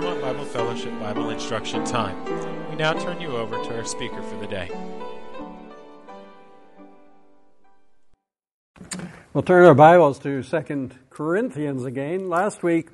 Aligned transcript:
Claremont 0.00 0.22
Bible 0.22 0.44
Fellowship 0.46 0.98
Bible 0.98 1.28
Instruction 1.28 1.84
Time. 1.84 2.24
We 2.70 2.76
now 2.76 2.94
turn 2.94 3.20
you 3.20 3.36
over 3.36 3.62
to 3.62 3.76
our 3.76 3.84
speaker 3.84 4.22
for 4.22 4.36
the 4.36 4.46
day. 4.46 4.70
We'll 9.34 9.42
turn 9.42 9.66
our 9.66 9.74
Bibles 9.74 10.18
to 10.20 10.42
Second 10.42 10.94
Corinthians 11.10 11.84
again. 11.84 12.30
Last 12.30 12.62
week 12.62 12.88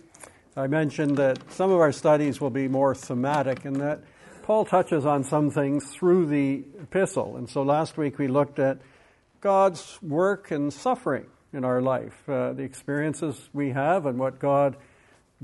I 0.56 0.66
mentioned 0.66 1.16
that 1.18 1.38
some 1.52 1.70
of 1.70 1.78
our 1.78 1.92
studies 1.92 2.40
will 2.40 2.50
be 2.50 2.66
more 2.66 2.92
thematic 2.92 3.64
and 3.64 3.76
that 3.76 4.00
Paul 4.42 4.64
touches 4.64 5.06
on 5.06 5.22
some 5.22 5.52
things 5.52 5.88
through 5.94 6.26
the 6.26 6.64
epistle. 6.82 7.36
And 7.36 7.48
so 7.48 7.62
last 7.62 7.96
week 7.96 8.18
we 8.18 8.26
looked 8.26 8.58
at 8.58 8.78
God's 9.40 10.02
work 10.02 10.50
and 10.50 10.72
suffering 10.72 11.26
in 11.52 11.64
our 11.64 11.80
life, 11.80 12.28
uh, 12.28 12.52
the 12.52 12.64
experiences 12.64 13.48
we 13.52 13.70
have 13.70 14.06
and 14.06 14.18
what 14.18 14.40
God 14.40 14.76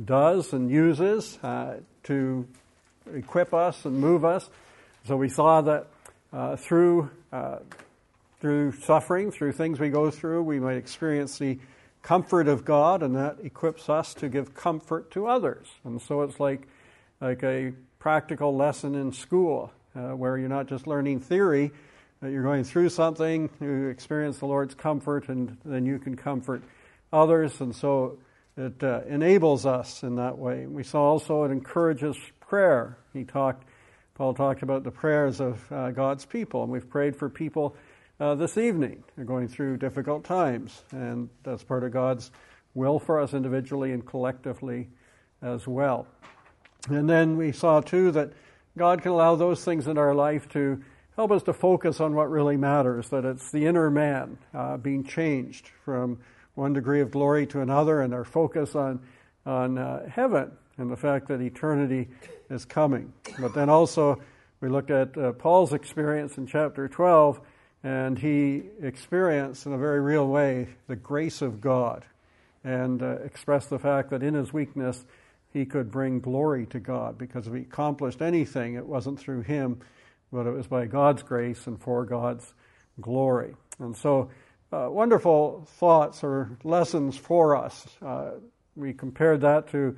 does 0.03 0.53
and 0.53 0.71
uses 0.71 1.39
uh, 1.43 1.77
to 2.05 2.47
equip 3.15 3.53
us 3.53 3.85
and 3.85 3.99
move 3.99 4.25
us. 4.25 4.49
So 5.07 5.17
we 5.17 5.29
saw 5.29 5.61
that 5.63 5.87
uh, 6.33 6.57
through 6.57 7.11
uh, 7.33 7.59
through 8.41 8.73
suffering, 8.73 9.31
through 9.31 9.53
things 9.53 9.79
we 9.79 9.89
go 9.89 10.11
through, 10.11 10.43
we 10.43 10.59
might 10.59 10.77
experience 10.77 11.39
the 11.39 11.59
comfort 12.03 12.49
of 12.49 12.65
God, 12.65 13.03
and 13.03 13.15
that 13.15 13.37
equips 13.45 13.89
us 13.89 14.15
to 14.15 14.29
give 14.29 14.55
comfort 14.55 15.12
to 15.12 15.29
others. 15.29 15.69
And 15.84 16.03
so 16.03 16.23
it's 16.23 16.41
like 16.41 16.67
like 17.21 17.43
a 17.45 17.73
practical 18.01 18.56
lesson 18.56 18.97
in 18.97 19.12
school, 19.12 19.73
uh, 19.95 20.09
where 20.11 20.37
you're 20.37 20.49
not 20.49 20.67
just 20.67 20.89
learning 20.89 21.21
theory, 21.21 21.71
you're 22.21 22.43
going 22.43 22.65
through 22.65 22.89
something, 22.89 23.49
you 23.61 23.89
experience 23.89 24.39
the 24.39 24.47
Lord's 24.47 24.75
comfort, 24.75 25.29
and 25.29 25.56
then 25.65 25.87
you 25.87 25.99
can 25.99 26.17
comfort 26.17 26.62
others. 27.12 27.61
And 27.61 27.75
so 27.75 28.19
it 28.56 28.83
uh, 28.83 29.00
enables 29.08 29.64
us 29.64 30.03
in 30.03 30.17
that 30.17 30.36
way. 30.39 30.67
We 30.67 30.83
saw 30.83 31.03
also 31.03 31.45
it 31.45 31.50
encourages 31.50 32.17
prayer. 32.41 32.98
He 33.12 33.25
talked, 33.25 33.67
Paul 34.14 34.34
talked 34.34 34.62
about 34.62 34.84
the 34.84 34.91
prayers 34.91 35.41
of 35.41 35.72
uh, 35.72 35.91
God's 35.91 36.27
people, 36.27 36.62
and 36.62 36.70
we've 36.70 36.89
prayed 36.89 37.17
for 37.17 37.28
people 37.31 37.77
uh, 38.20 38.34
this 38.34 38.59
evening. 38.59 39.03
They're 39.17 39.25
going 39.25 39.48
through 39.48 39.78
difficult 39.78 40.25
times, 40.25 40.83
and 40.92 41.31
that's 41.42 41.64
part 41.64 41.83
of 41.83 41.92
God's 41.92 42.31
will 42.75 42.98
for 42.98 43.20
us 43.20 43.34
individually 43.34 43.92
and 43.92 44.05
collectively 44.05 44.89
as 45.41 45.66
well. 45.66 46.06
And 46.89 47.09
then 47.09 47.37
we 47.37 47.53
saw 47.53 47.81
too 47.81 48.11
that 48.12 48.33
God 48.77 49.03
can 49.03 49.12
allow 49.12 49.34
those 49.34 49.64
things 49.64 49.87
in 49.87 49.98
our 49.98 50.14
life 50.14 50.48
to 50.50 50.83
help 51.16 51.31
us 51.31 51.42
to 51.44 51.53
focus 51.53 52.00
on 52.00 52.14
what 52.14 52.31
really 52.31 52.56
matters, 52.56 53.09
that 53.11 53.25
it's 53.25 53.50
the 53.50 53.66
inner 53.66 53.91
man 53.91 54.39
uh, 54.55 54.77
being 54.77 55.05
changed 55.05 55.69
from 55.84 56.19
one 56.55 56.72
degree 56.72 57.00
of 57.00 57.11
glory 57.11 57.47
to 57.48 57.61
another, 57.61 58.00
and 58.00 58.12
our 58.12 58.25
focus 58.25 58.75
on, 58.75 59.00
on 59.47 59.78
uh, 59.78 60.08
heaven 60.08 60.53
and 60.78 60.91
the 60.91 60.97
fact 60.97 61.28
that 61.28 61.41
eternity 61.41 62.09
is 62.50 62.64
coming. 62.64 63.12
But 63.39 63.55
then 63.55 63.69
also, 63.69 64.20
we 64.61 64.69
looked 64.69 64.91
at 64.91 65.17
uh, 65.17 65.33
Paul's 65.33 65.72
experience 65.72 66.36
in 66.39 66.47
chapter 66.47 66.89
12, 66.89 67.41
and 67.83 68.19
he 68.19 68.62
experienced 68.81 69.67
in 69.67 69.72
a 69.72 69.78
very 69.78 70.00
real 70.00 70.27
way 70.27 70.69
the 70.87 70.97
grace 70.97 71.43
of 71.43 71.60
God 71.60 72.04
and 72.65 73.03
uh, 73.03 73.16
expressed 73.25 73.71
the 73.71 73.78
fact 73.78 74.10
that 74.10 74.22
in 74.22 74.34
his 74.34 74.53
weakness, 74.53 75.04
he 75.53 75.66
could 75.66 75.91
bring 75.91 76.21
glory 76.21 76.66
to 76.66 76.81
God 76.81 77.19
because 77.19 77.47
if 77.47 77.54
he 77.54 77.60
accomplished 77.60 78.22
anything, 78.22 78.75
it 78.75 78.87
wasn't 78.87 79.19
through 79.19 79.43
him, 79.43 79.81
but 80.32 80.47
it 80.47 80.53
was 80.53 80.66
by 80.66 80.87
God's 80.87 81.22
grace 81.22 81.66
and 81.66 81.81
for 81.81 82.04
God's 82.04 82.54
glory. 83.00 83.54
And 83.78 83.97
so, 83.97 84.31
uh, 84.72 84.88
wonderful 84.88 85.66
thoughts 85.78 86.25
or 86.25 86.56
lessons 86.65 87.16
for 87.16 87.55
us. 87.56 87.87
Uh, 88.00 88.31
we 88.75 88.94
compared 88.94 89.43
that 89.43 89.69
to, 89.69 89.97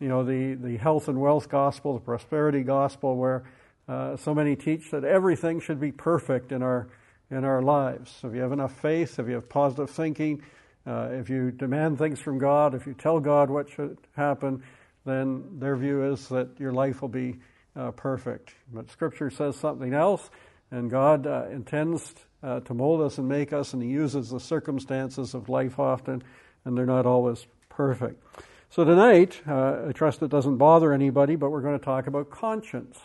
you 0.00 0.08
know, 0.08 0.24
the, 0.24 0.54
the 0.54 0.78
health 0.78 1.08
and 1.08 1.20
wealth 1.20 1.48
gospel, 1.48 1.94
the 1.94 2.00
prosperity 2.00 2.62
gospel, 2.62 3.16
where 3.16 3.44
uh, 3.86 4.16
so 4.16 4.34
many 4.34 4.56
teach 4.56 4.90
that 4.90 5.04
everything 5.04 5.60
should 5.60 5.78
be 5.78 5.92
perfect 5.92 6.52
in 6.52 6.62
our 6.62 6.88
in 7.30 7.44
our 7.44 7.62
lives. 7.62 8.20
If 8.22 8.34
you 8.34 8.40
have 8.40 8.52
enough 8.52 8.78
faith, 8.80 9.18
if 9.18 9.26
you 9.26 9.34
have 9.34 9.48
positive 9.48 9.90
thinking, 9.90 10.42
uh, 10.86 11.08
if 11.12 11.30
you 11.30 11.50
demand 11.50 11.98
things 11.98 12.20
from 12.20 12.38
God, 12.38 12.74
if 12.74 12.86
you 12.86 12.94
tell 12.94 13.18
God 13.18 13.50
what 13.50 13.68
should 13.68 13.98
happen, 14.14 14.62
then 15.04 15.58
their 15.58 15.74
view 15.74 16.12
is 16.12 16.28
that 16.28 16.48
your 16.58 16.72
life 16.72 17.00
will 17.00 17.08
be 17.08 17.36
uh, 17.76 17.90
perfect. 17.92 18.54
But 18.72 18.90
Scripture 18.90 19.30
says 19.30 19.56
something 19.56 19.94
else, 19.94 20.30
and 20.70 20.90
God 20.90 21.26
intends 21.50 22.14
uh, 22.44 22.60
to 22.60 22.74
mold 22.74 23.00
us 23.00 23.18
and 23.18 23.28
make 23.28 23.52
us, 23.52 23.72
and 23.72 23.82
He 23.82 23.88
uses 23.88 24.30
the 24.30 24.38
circumstances 24.38 25.34
of 25.34 25.48
life 25.48 25.78
often, 25.78 26.22
and 26.64 26.76
they're 26.76 26.86
not 26.86 27.06
always 27.06 27.46
perfect. 27.68 28.22
So 28.68 28.84
tonight, 28.84 29.40
uh, 29.48 29.86
I 29.88 29.92
trust 29.92 30.22
it 30.22 30.30
doesn't 30.30 30.56
bother 30.56 30.92
anybody, 30.92 31.36
but 31.36 31.50
we're 31.50 31.62
going 31.62 31.78
to 31.78 31.84
talk 31.84 32.06
about 32.06 32.30
conscience. 32.30 32.98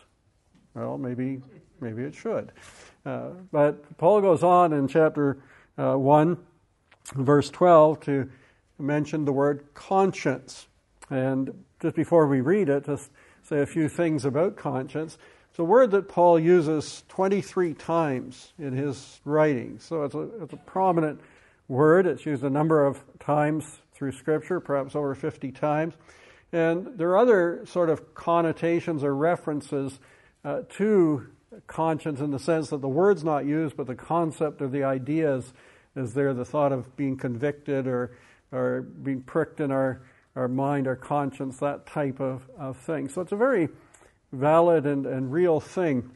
Well, 0.74 0.98
maybe, 0.98 1.42
maybe 1.80 2.04
it 2.04 2.16
should. 2.16 2.52
Uh, 3.06 3.30
but 3.52 3.98
Paul 3.98 4.22
goes 4.22 4.44
on 4.44 4.74
in 4.74 4.88
chapter 4.88 5.38
uh, 5.78 5.96
1, 5.96 6.38
verse 7.16 7.50
12, 7.50 8.00
to 8.02 8.30
mention 8.78 9.26
the 9.26 9.32
word 9.32 9.66
conscience. 9.74 10.68
And 11.10 11.64
just 11.82 11.96
before 11.96 12.28
we 12.28 12.42
read 12.42 12.70
it, 12.70 12.86
just 12.86 13.10
say 13.44 13.62
a 13.62 13.66
few 13.66 13.90
things 13.90 14.26
about 14.26 14.58
conscience. 14.58 15.18
It's 15.50 15.60
a 15.60 15.64
word 15.64 15.92
that 15.92 16.08
Paul 16.08 16.40
uses 16.40 17.04
23 17.10 17.74
times 17.74 18.54
in 18.60 18.74
his 18.74 19.20
writings, 19.26 19.84
So 19.84 20.04
it's 20.04 20.16
a, 20.16 20.44
it's 20.44 20.54
a 20.54 20.58
prominent 20.58 21.20
word. 21.68 22.06
It's 22.06 22.26
used 22.26 22.44
a 22.44 22.50
number 22.50 22.86
of 22.86 23.04
times 23.20 23.82
through 23.94 24.14
Scripture, 24.14 24.60
perhaps 24.60 24.96
over 24.96 25.16
50 25.16 25.52
times. 25.52 25.96
And 26.52 26.98
there 26.98 27.10
are 27.10 27.18
other 27.18 27.66
sort 27.66 27.90
of 27.90 28.14
connotations 28.14 29.04
or 29.04 29.16
references 29.16 30.00
uh, 30.46 30.62
to 30.78 31.28
conscience 31.68 32.20
in 32.20 32.32
the 32.32 32.40
sense 32.40 32.70
that 32.70 32.82
the 32.82 32.88
word's 32.88 33.24
not 33.24 33.46
used, 33.46 33.76
but 33.76 33.88
the 33.88 33.96
concept 33.96 34.62
or 34.62 34.68
the 34.68 34.84
ideas 34.84 35.52
is 35.96 36.14
there, 36.14 36.34
the 36.34 36.46
thought 36.46 36.72
of 36.72 36.96
being 36.96 37.18
convicted 37.18 37.88
or, 37.88 38.18
or 38.52 38.82
being 38.82 39.22
pricked 39.22 39.60
in 39.60 39.72
our 39.72 40.02
our 40.36 40.48
mind, 40.48 40.88
our 40.88 40.96
conscience, 40.96 41.58
that 41.58 41.86
type 41.86 42.20
of, 42.20 42.50
of 42.58 42.78
thing. 42.78 43.10
So 43.10 43.22
it's 43.22 43.32
a 43.32 43.38
very 43.38 43.70
valid 44.32 44.86
and, 44.86 45.06
and 45.06 45.32
real 45.32 45.60
thing 45.60 46.12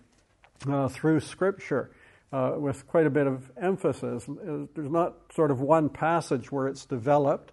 uh, 0.68 0.88
through 0.88 1.20
Scripture 1.20 1.92
uh, 2.32 2.56
with 2.58 2.88
quite 2.88 3.06
a 3.06 3.10
bit 3.10 3.28
of 3.28 3.52
emphasis. 3.58 4.28
Uh, 4.28 4.66
there's 4.74 4.90
not 4.90 5.16
sort 5.34 5.52
of 5.52 5.62
one 5.62 5.90
passage 5.90 6.52
where 6.52 6.68
it's 6.68 6.86
developed, 6.86 7.52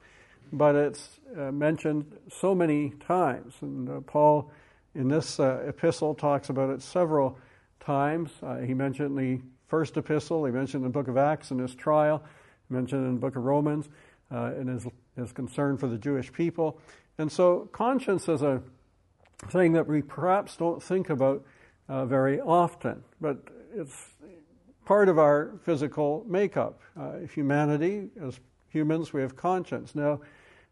but 0.53 0.75
it's 0.75 1.21
uh, 1.37 1.53
mentioned 1.53 2.05
so 2.31 2.55
many 2.55 2.91
times. 3.07 3.55
And 3.61 3.89
uh, 3.89 4.01
Paul, 4.01 4.51
in 4.95 5.09
this 5.09 5.39
uh, 5.39 5.65
epistle, 5.67 6.15
talks 6.15 6.49
about 6.49 6.71
it 6.71 6.83
several 6.83 7.39
times. 7.79 8.31
he 8.65 8.75
mentioned 8.75 9.17
the 9.19 9.41
first 9.69 9.97
epistle, 9.97 10.45
he 10.45 10.53
mentioned 10.53 10.85
in 10.85 10.91
the 10.91 10.93
book 10.93 11.09
of 11.09 11.17
Acts 11.17 11.51
in 11.51 11.59
his 11.59 11.75
trial, 11.75 12.23
he 12.69 12.75
mentioned 12.75 13.07
in 13.07 13.15
the 13.15 13.21
book 13.21 13.37
of 13.37 13.45
Romans 13.45 13.89
in 14.31 14.69
his 14.69 14.87
his 15.17 15.33
concern 15.33 15.77
for 15.77 15.87
the 15.87 15.99
Jewish 15.99 16.33
people. 16.33 16.81
And 17.19 17.31
so 17.31 17.69
conscience 17.73 18.29
is 18.29 18.43
a 18.43 18.63
thing 19.49 19.73
that 19.73 19.87
we 19.87 20.03
perhaps 20.03 20.57
don't 20.57 20.83
think 20.83 21.11
about 21.11 21.45
uh, 21.89 22.05
very 22.05 22.41
often, 22.41 23.03
but 23.21 23.39
it's 23.75 24.11
part 24.85 25.09
of 25.09 25.19
our 25.19 25.53
physical 25.65 26.25
makeup. 26.29 26.81
Uh, 26.99 27.19
humanity, 27.33 28.09
as 28.23 28.39
humans, 28.69 29.13
we 29.13 29.21
have 29.21 29.37
conscience. 29.37 29.95
Now, 29.95 30.21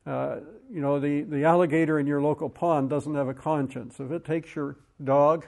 uh, 0.07 0.41
you 0.71 0.81
know, 0.81 0.99
the, 0.99 1.23
the 1.23 1.45
alligator 1.45 1.99
in 1.99 2.07
your 2.07 2.23
local 2.23 2.49
pond 2.49 2.89
doesn't 2.91 3.15
have 3.15 3.29
a 3.29 3.35
conscience. 3.35 4.01
If 4.01 4.11
it 4.11 4.25
takes 4.25 4.55
your 4.55 4.77
dog 5.03 5.47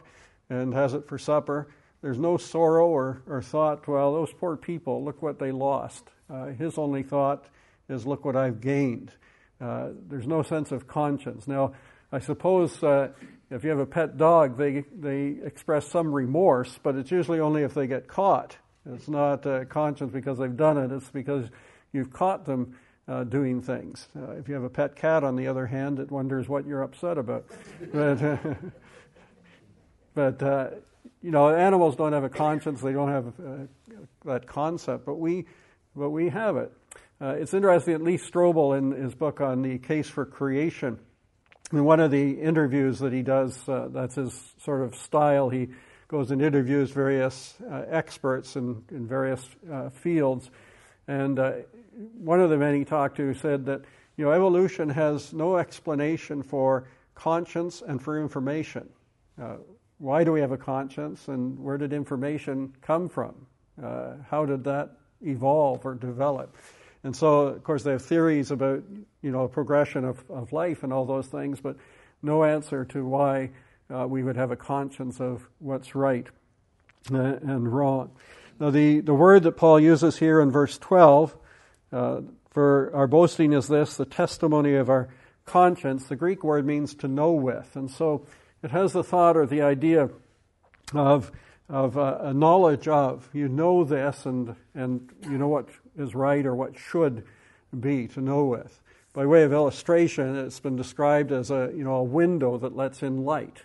and 0.49 0.75
has 0.75 0.94
it 0.94 1.06
for 1.09 1.19
supper, 1.19 1.69
there's 2.03 2.19
no 2.19 2.37
sorrow 2.37 2.89
or, 2.89 3.23
or 3.27 3.43
thought, 3.43 3.87
well, 3.87 4.12
those 4.12 4.33
poor 4.33 4.56
people, 4.56 5.05
look 5.05 5.23
what 5.23 5.39
they 5.39 5.53
lost. 5.53 6.11
Uh, 6.29 6.47
his 6.47 6.79
only 6.79 7.03
thought 7.03 7.47
is 7.89 8.06
look 8.06 8.25
what 8.25 8.37
I've 8.37 8.61
gained. 8.61 9.12
Uh, 9.61 9.89
there's 10.09 10.27
no 10.27 10.43
sense 10.43 10.73
of 10.73 10.87
conscience. 10.87 11.47
Now, 11.47 11.73
I 12.12 12.19
suppose 12.19 12.83
uh, 12.83 13.09
if 13.51 13.62
you 13.62 13.71
have 13.71 13.79
a 13.79 13.87
pet 13.87 14.17
dog, 14.17 14.59
they, 14.59 14.85
they 14.93 15.37
express 15.45 15.87
some 15.87 16.12
remorse, 16.12 16.79
but 16.83 16.97
it's 16.97 17.11
usually 17.11 17.41
only 17.41 17.62
if 17.62 17.75
they 17.75 17.87
get 17.87 18.09
caught. 18.09 18.57
It's 18.85 19.09
not 19.09 19.47
uh, 19.47 19.65
conscience 19.67 20.12
because 20.12 20.39
they've 20.39 20.57
done 20.57 20.79
it, 20.79 20.91
it's 20.91 21.11
because 21.11 21.49
you've 21.93 22.12
caught 22.12 22.47
them 22.47 22.77
uh, 23.07 23.25
doing 23.25 23.61
things. 23.61 24.09
Uh, 24.17 24.33
if 24.33 24.49
you 24.49 24.55
have 24.55 24.65
a 24.65 24.71
pet 24.71 24.97
cat, 24.97 25.23
on 25.25 25.37
the 25.37 25.47
other 25.47 25.67
hand, 25.67 25.99
it 25.99 26.11
wonders 26.11 26.49
what 26.49 26.67
you're 26.67 26.83
upset 26.83 27.19
about. 27.19 27.47
but, 27.93 28.56
but 30.15 30.43
uh, 30.43 30.71
you 31.23 31.31
know, 31.31 31.49
animals 31.49 31.97
don't 31.97 32.13
have 32.13 32.25
a 32.25 32.29
conscience, 32.29 32.81
they 32.81 32.93
don't 32.93 33.09
have 33.11 33.69
that 34.25 34.47
concept, 34.47 35.06
but 35.06 35.17
we, 35.17 35.47
but 35.95 36.11
we 36.11 36.29
have 36.29 36.56
it. 36.56 36.73
Uh, 37.21 37.35
it's 37.39 37.53
interesting 37.53 37.95
at 37.95 38.03
Lee 38.03 38.17
Strobel, 38.17 38.77
in 38.79 38.93
his 38.93 39.15
book 39.15 39.41
on 39.41 39.63
the 39.63 39.79
case 39.79 40.09
for 40.09 40.25
creation, 40.25 40.99
in 41.72 41.84
one 41.84 42.00
of 42.00 42.11
the 42.11 42.32
interviews 42.32 42.99
that 42.99 43.12
he 43.12 43.22
does, 43.22 43.69
uh, 43.69 43.88
that's 43.90 44.17
his 44.17 44.55
sort 44.58 44.82
of 44.82 44.94
style, 44.96 45.49
he 45.49 45.69
goes 46.08 46.32
and 46.32 46.43
interviews 46.43 46.90
various 46.90 47.55
uh, 47.70 47.84
experts 47.88 48.56
in, 48.56 48.82
in 48.90 49.06
various 49.06 49.49
uh, 49.70 49.90
fields. 49.90 50.50
And 51.06 51.38
uh, 51.38 51.52
one 52.19 52.40
of 52.40 52.50
the 52.50 52.56
men 52.56 52.75
he 52.75 52.84
talked 52.84 53.17
to 53.19 53.34
said 53.34 53.67
that, 53.67 53.82
you 54.17 54.25
know, 54.25 54.32
evolution 54.32 54.88
has 54.88 55.32
no 55.32 55.56
explanation 55.56 56.43
for 56.43 56.88
conscience 57.14 57.82
and 57.87 58.02
for 58.02 58.20
information. 58.20 58.88
Uh, 59.40 59.56
why 59.99 60.25
do 60.25 60.32
we 60.32 60.40
have 60.40 60.52
a 60.52 60.58
conscience 60.58 61.28
and 61.28 61.58
where 61.58 61.78
did 61.78 61.93
information 61.93 62.75
come 62.82 63.08
from? 63.08 63.34
How 64.31 64.44
did 64.44 64.64
that 64.64 64.90
evolve 65.22 65.87
or 65.87 65.94
develop? 65.94 66.55
And 67.02 67.17
so, 67.17 67.47
of 67.49 67.64
course, 67.64 67.82
they 67.82 67.93
have 67.93 68.05
theories 68.05 68.50
about, 68.50 68.82
you 69.23 69.31
know, 69.31 69.49
progression 69.49 70.05
of, 70.05 70.23
of 70.31 70.52
life 70.52 70.82
and 70.82 70.93
all 70.93 71.06
those 71.06 71.26
things, 71.26 71.61
but 71.61 71.76
no 72.23 72.44
answer 72.44 72.85
to 72.87 73.05
why 73.05 73.50
uh, 73.93 74.06
we 74.06 74.23
would 74.23 74.37
have 74.37 74.50
a 74.50 74.56
conscience 74.56 75.20
of 75.20 75.49
what's 75.58 75.94
right 75.94 76.26
uh, 77.12 77.17
and 77.17 77.73
wrong. 77.73 78.11
Now, 78.58 78.70
the, 78.70 79.00
the 79.00 79.14
word 79.14 79.44
that 79.44 79.52
Paul 79.52 79.81
uses 79.81 80.19
here 80.19 80.41
in 80.41 80.50
verse 80.50 80.76
12 80.76 81.35
uh, 81.93 82.20
for 82.50 82.91
our 82.94 83.06
boasting 83.06 83.53
is 83.53 83.69
this 83.69 83.96
the 83.96 84.05
testimony 84.05 84.75
of 84.75 84.91
our 84.91 85.08
conscience. 85.46 86.06
The 86.06 86.17
Greek 86.17 86.44
word 86.44 86.67
means 86.67 86.94
to 86.96 87.08
know 87.08 87.32
with. 87.32 87.75
And 87.75 87.91
so 87.91 88.26
it 88.62 88.70
has 88.70 88.93
the 88.93 89.03
thought 89.03 89.37
or 89.37 89.46
the 89.46 89.62
idea 89.62 90.11
of, 90.93 91.32
of 91.69 91.96
uh, 91.96 92.19
a 92.20 92.35
knowledge 92.35 92.87
of. 92.87 93.29
You 93.32 93.49
know 93.49 93.85
this 93.85 94.26
and, 94.26 94.55
and 94.75 95.08
you 95.23 95.38
know 95.38 95.49
what 95.49 95.69
is 95.97 96.15
right 96.15 96.45
or 96.45 96.55
what 96.55 96.79
should 96.79 97.25
be 97.79 98.09
to 98.09 98.21
know 98.21 98.45
with. 98.45 98.81
By 99.13 99.27
way 99.27 99.43
of 99.43 99.53
illustration, 99.53 100.37
it's 100.37 100.61
been 100.61 100.77
described 100.77 101.33
as 101.33 101.51
a, 101.51 101.73
you 101.75 101.83
know, 101.83 101.95
a 101.97 102.05
window 102.05 102.59
that 102.59 102.77
lets 102.77 103.03
in 103.03 103.25
light. 103.25 103.63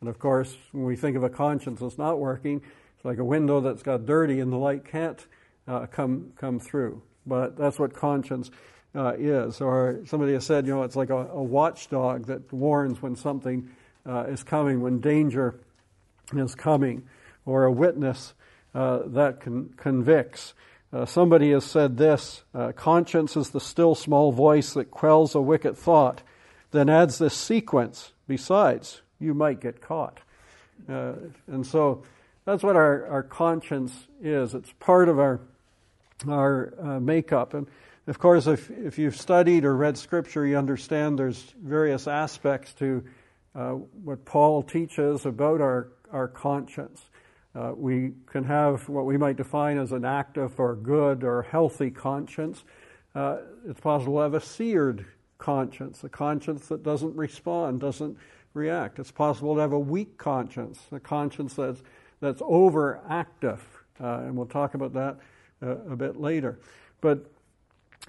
And 0.00 0.08
of 0.08 0.18
course, 0.18 0.56
when 0.72 0.84
we 0.84 0.94
think 0.94 1.16
of 1.16 1.24
a 1.24 1.30
conscience 1.30 1.80
that's 1.80 1.98
not 1.98 2.20
working, 2.20 2.62
it's 2.96 3.04
like 3.04 3.18
a 3.18 3.24
window 3.24 3.60
that's 3.60 3.82
got 3.82 4.06
dirty 4.06 4.40
and 4.40 4.52
the 4.52 4.56
light 4.56 4.84
can't 4.84 5.26
uh, 5.66 5.86
come, 5.86 6.32
come 6.36 6.60
through. 6.60 7.02
But 7.26 7.56
that's 7.56 7.78
what 7.78 7.94
conscience 7.94 8.50
uh, 8.94 9.14
is. 9.18 9.60
Or 9.60 10.00
somebody 10.06 10.34
has 10.34 10.46
said, 10.46 10.66
you 10.66 10.74
know, 10.74 10.84
it's 10.84 10.96
like 10.96 11.10
a, 11.10 11.26
a 11.28 11.42
watchdog 11.42 12.26
that 12.26 12.52
warns 12.52 13.02
when 13.02 13.16
something 13.16 13.68
uh, 14.08 14.24
is 14.28 14.42
coming, 14.44 14.80
when 14.80 15.00
danger 15.00 15.58
is 16.32 16.54
coming, 16.54 17.02
or 17.44 17.64
a 17.64 17.72
witness 17.72 18.34
uh, 18.74 19.00
that 19.06 19.40
con- 19.40 19.74
convicts. 19.76 20.54
Uh, 20.92 21.04
somebody 21.04 21.50
has 21.50 21.64
said 21.64 21.96
this 21.96 22.42
uh, 22.54 22.72
conscience 22.72 23.36
is 23.36 23.50
the 23.50 23.60
still 23.60 23.94
small 23.94 24.32
voice 24.32 24.72
that 24.74 24.90
quells 24.90 25.34
a 25.34 25.40
wicked 25.40 25.76
thought, 25.76 26.22
then 26.70 26.88
adds 26.88 27.18
this 27.18 27.34
sequence 27.34 28.12
besides, 28.28 29.02
you 29.18 29.34
might 29.34 29.60
get 29.60 29.80
caught. 29.80 30.20
Uh, 30.88 31.12
and 31.48 31.66
so 31.66 32.02
that's 32.44 32.62
what 32.62 32.76
our, 32.76 33.06
our 33.08 33.22
conscience 33.22 33.92
is. 34.22 34.54
It's 34.54 34.72
part 34.78 35.08
of 35.08 35.18
our, 35.18 35.40
our 36.28 36.72
uh, 36.80 37.00
makeup. 37.00 37.54
And 37.54 37.66
of 38.06 38.18
course, 38.18 38.46
if, 38.46 38.70
if 38.70 38.98
you've 38.98 39.16
studied 39.16 39.64
or 39.64 39.74
read 39.76 39.98
Scripture, 39.98 40.46
you 40.46 40.56
understand 40.56 41.18
there's 41.18 41.54
various 41.60 42.06
aspects 42.06 42.72
to 42.74 43.04
uh, 43.54 43.70
what 44.04 44.24
Paul 44.24 44.62
teaches 44.62 45.26
about 45.26 45.60
our, 45.60 45.88
our 46.12 46.28
conscience. 46.28 47.02
Uh, 47.56 47.72
we 47.74 48.12
can 48.26 48.44
have 48.44 48.86
what 48.86 49.06
we 49.06 49.16
might 49.16 49.36
define 49.36 49.78
as 49.78 49.92
an 49.92 50.04
active 50.04 50.60
or 50.60 50.76
good 50.76 51.24
or 51.24 51.42
healthy 51.42 51.90
conscience. 51.90 52.62
Uh, 53.14 53.38
it's 53.66 53.80
possible 53.80 54.16
to 54.16 54.20
have 54.20 54.34
a 54.34 54.40
seared 54.40 55.06
conscience, 55.38 56.04
a 56.04 56.08
conscience 56.08 56.66
that 56.68 56.82
doesn't 56.82 57.16
respond, 57.16 57.80
doesn't 57.80 58.18
react. 58.52 58.98
It's 58.98 59.10
possible 59.10 59.54
to 59.54 59.60
have 59.62 59.72
a 59.72 59.78
weak 59.78 60.18
conscience, 60.18 60.78
a 60.92 61.00
conscience 61.00 61.54
that's, 61.54 61.82
that's 62.20 62.42
overactive. 62.42 63.60
Uh, 63.98 64.18
and 64.18 64.36
we'll 64.36 64.46
talk 64.46 64.74
about 64.74 64.92
that 64.92 65.16
uh, 65.62 65.76
a 65.90 65.96
bit 65.96 66.20
later. 66.20 66.58
But 67.00 67.30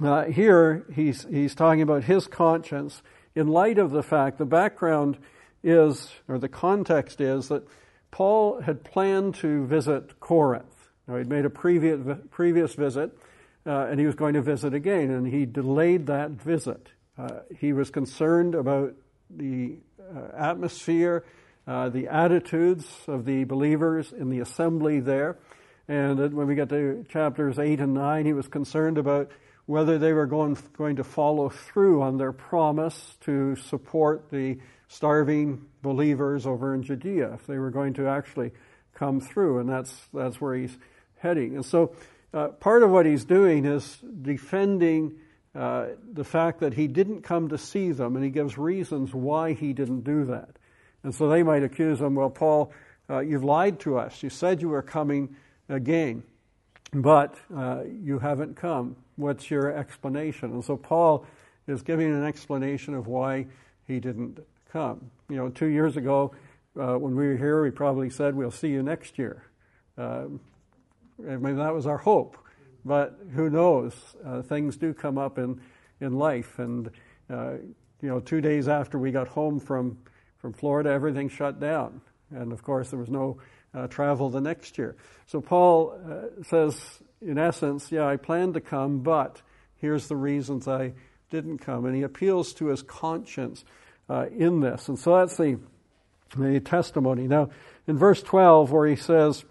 uh, 0.02 0.26
here 0.26 0.86
he's, 0.94 1.26
he's 1.30 1.56
talking 1.56 1.82
about 1.82 2.04
his 2.04 2.28
conscience 2.28 3.02
in 3.34 3.48
light 3.48 3.78
of 3.78 3.92
the 3.92 4.04
fact, 4.04 4.40
the 4.40 4.46
background 4.46 5.18
is, 5.64 6.12
or 6.28 6.38
the 6.38 6.50
context 6.50 7.22
is, 7.22 7.48
that 7.48 7.66
Paul 8.12 8.62
had 8.62 8.84
planned 8.84 9.36
to 9.36 9.66
visit 9.66 10.20
Corinth. 10.20 10.90
Now, 11.08 11.18
he'd 11.18 11.30
made 11.30 11.46
a 11.46 11.50
previous, 11.50 12.00
previous 12.32 12.74
visit, 12.74 13.18
uh, 13.66 13.88
and 13.90 14.00
he 14.00 14.06
was 14.06 14.16
going 14.16 14.34
to 14.34 14.42
visit 14.42 14.74
again, 14.74 15.10
and 15.12 15.28
he 15.28 15.46
delayed 15.46 16.08
that 16.08 16.32
visit. 16.32 16.90
Uh, 17.18 17.40
he 17.58 17.74
was 17.74 17.90
concerned 17.90 18.56
about 18.56 18.94
the 19.30 19.78
uh, 20.00 20.36
atmosphere, 20.38 21.26
uh, 21.68 21.90
the 21.90 22.08
attitudes 22.08 22.86
of 23.08 23.26
the 23.26 23.44
believers 23.44 24.14
in 24.14 24.30
the 24.30 24.40
assembly 24.40 25.00
there. 25.00 25.38
And 25.88 26.34
when 26.34 26.48
we 26.48 26.56
get 26.56 26.70
to 26.70 27.06
chapters 27.10 27.60
8 27.60 27.80
and 27.80 27.94
9, 27.94 28.26
he 28.26 28.34
was 28.34 28.48
concerned 28.48 28.98
about 28.98 29.32
whether 29.66 29.98
they 29.98 30.14
were 30.14 30.26
going, 30.26 30.58
going 30.78 30.96
to 30.98 31.04
follow 31.04 31.50
through 31.50 32.02
on 32.02 32.18
their 32.18 32.32
promise 32.32 33.16
to 33.22 33.56
support 33.56 34.30
the 34.32 34.58
starving 34.88 35.66
believers 35.82 36.46
over 36.46 36.74
in 36.74 36.84
Judea, 36.84 37.34
if 37.34 37.48
they 37.48 37.58
were 37.58 37.72
going 37.72 37.94
to 37.96 38.08
actually 38.08 38.52
come 38.94 39.20
through, 39.20 39.60
and 39.60 39.70
that's, 39.70 39.94
that's 40.14 40.40
where 40.42 40.56
he's 40.56 40.76
heading. 41.18 41.56
And 41.56 41.66
so 41.66 41.96
uh, 42.34 42.50
part 42.50 42.84
of 42.84 42.90
what 42.90 43.06
he's 43.06 43.26
doing 43.26 43.66
is 43.66 43.98
defending 44.22 45.18
uh, 45.56 45.88
the 46.14 46.24
fact 46.24 46.60
that 46.60 46.74
he 46.74 46.88
didn't 46.88 47.22
come 47.22 47.50
to 47.50 47.58
see 47.58 47.92
them, 47.92 48.16
and 48.16 48.24
he 48.24 48.32
gives 48.32 48.58
reasons 48.58 49.14
why 49.14 49.54
he 49.54 49.74
didn't 49.74 50.02
do 50.02 50.26
that. 50.26 50.50
And 51.04 51.14
so 51.14 51.30
they 51.30 51.44
might 51.44 51.64
accuse 51.64 52.00
him, 52.00 52.16
well, 52.16 52.30
Paul, 52.30 52.72
uh, 53.10 53.20
you've 53.20 53.44
lied 53.44 53.80
to 53.82 53.98
us. 53.98 54.22
You 54.22 54.30
said 54.30 54.62
you 54.62 54.70
were 54.70 54.82
coming 54.82 55.36
again, 55.70 56.24
but 56.94 57.36
uh, 57.56 57.84
you 57.86 58.20
haven't 58.20 58.56
come. 58.56 58.96
What's 59.16 59.50
your 59.50 59.72
explanation? 59.72 60.52
And 60.52 60.64
so 60.64 60.78
Paul 60.78 61.26
is 61.68 61.82
giving 61.82 62.14
an 62.14 62.26
explanation 62.26 62.94
of 62.94 63.08
why 63.08 63.48
he 63.86 64.00
didn't 64.00 64.40
come. 64.72 65.12
You 65.30 65.38
know, 65.38 65.50
two 65.50 65.68
years 65.68 65.98
ago, 65.98 66.34
uh, 66.80 66.96
when 66.96 67.16
we 67.16 67.28
were 67.28 67.38
here, 67.38 67.64
we 67.64 67.72
probably 67.72 68.10
said, 68.10 68.36
We'll 68.36 68.52
see 68.52 68.70
you 68.70 68.84
next 68.84 69.18
year. 69.18 69.44
Uh, 69.98 70.26
I 71.28 71.38
mean, 71.38 71.58
that 71.58 71.74
was 71.74 71.88
our 71.88 71.98
hope. 71.98 72.38
But 72.86 73.20
who 73.34 73.50
knows? 73.50 73.94
Uh, 74.26 74.42
things 74.42 74.78
do 74.78 74.94
come 74.94 75.18
up 75.18 75.38
in, 75.38 75.60
in 76.00 76.14
life. 76.14 76.60
And, 76.60 76.90
uh, 77.30 77.54
you 78.02 78.10
know, 78.10 78.20
two 78.20 78.40
days 78.40 78.68
after 78.68 78.98
we 78.98 79.12
got 79.12 79.28
home 79.28 79.60
from, 79.60 79.98
from 80.38 80.54
Florida, 80.54 80.92
everything 80.92 81.28
shut 81.28 81.60
down. 81.60 82.02
And 82.32 82.54
of 82.54 82.64
course, 82.64 82.90
there 82.90 83.00
was 83.00 83.10
no 83.10 83.40
uh, 83.74 83.88
travel 83.88 84.30
the 84.30 84.42
next 84.42 84.78
year. 84.78 84.96
So 85.26 85.42
Paul 85.42 86.00
uh, 86.10 86.44
says, 86.44 86.80
in 87.22 87.38
essence, 87.38 87.92
yeah, 87.92 88.08
I 88.08 88.16
planned 88.16 88.54
to 88.54 88.62
come, 88.62 89.00
but 89.00 89.42
here's 89.78 90.08
the 90.08 90.16
reasons 90.16 90.68
I 90.68 90.94
didn't 91.30 91.58
come. 91.58 91.86
And 91.86 91.96
he 91.96 92.04
appeals 92.04 92.54
to 92.54 92.68
his 92.68 92.84
conscience 92.84 93.66
uh, 94.10 94.28
in 94.36 94.62
this. 94.62 94.88
And 94.88 94.98
so 94.98 95.18
that's 95.18 95.38
the, 95.38 95.60
the 96.36 96.60
testimony. 96.60 97.28
Now, 97.28 97.50
in 97.88 97.98
verse 97.98 98.22
12, 98.22 98.72
where 98.72 98.88
he 98.88 98.96
says, 98.96 99.46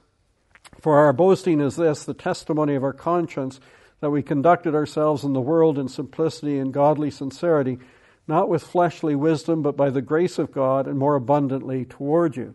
For 0.80 0.98
our 0.98 1.12
boasting 1.12 1.60
is 1.60 1.76
this, 1.76 2.04
the 2.04 2.14
testimony 2.14 2.74
of 2.74 2.84
our 2.84 2.92
conscience, 2.92 3.60
that 4.00 4.10
we 4.10 4.22
conducted 4.22 4.74
ourselves 4.74 5.24
in 5.24 5.32
the 5.32 5.40
world 5.40 5.78
in 5.78 5.88
simplicity 5.88 6.58
and 6.58 6.72
godly 6.72 7.10
sincerity, 7.10 7.78
not 8.28 8.48
with 8.48 8.62
fleshly 8.62 9.14
wisdom, 9.14 9.62
but 9.62 9.76
by 9.76 9.90
the 9.90 10.02
grace 10.02 10.38
of 10.38 10.52
God, 10.52 10.86
and 10.86 10.98
more 10.98 11.14
abundantly 11.14 11.84
toward 11.84 12.36
you. 12.36 12.54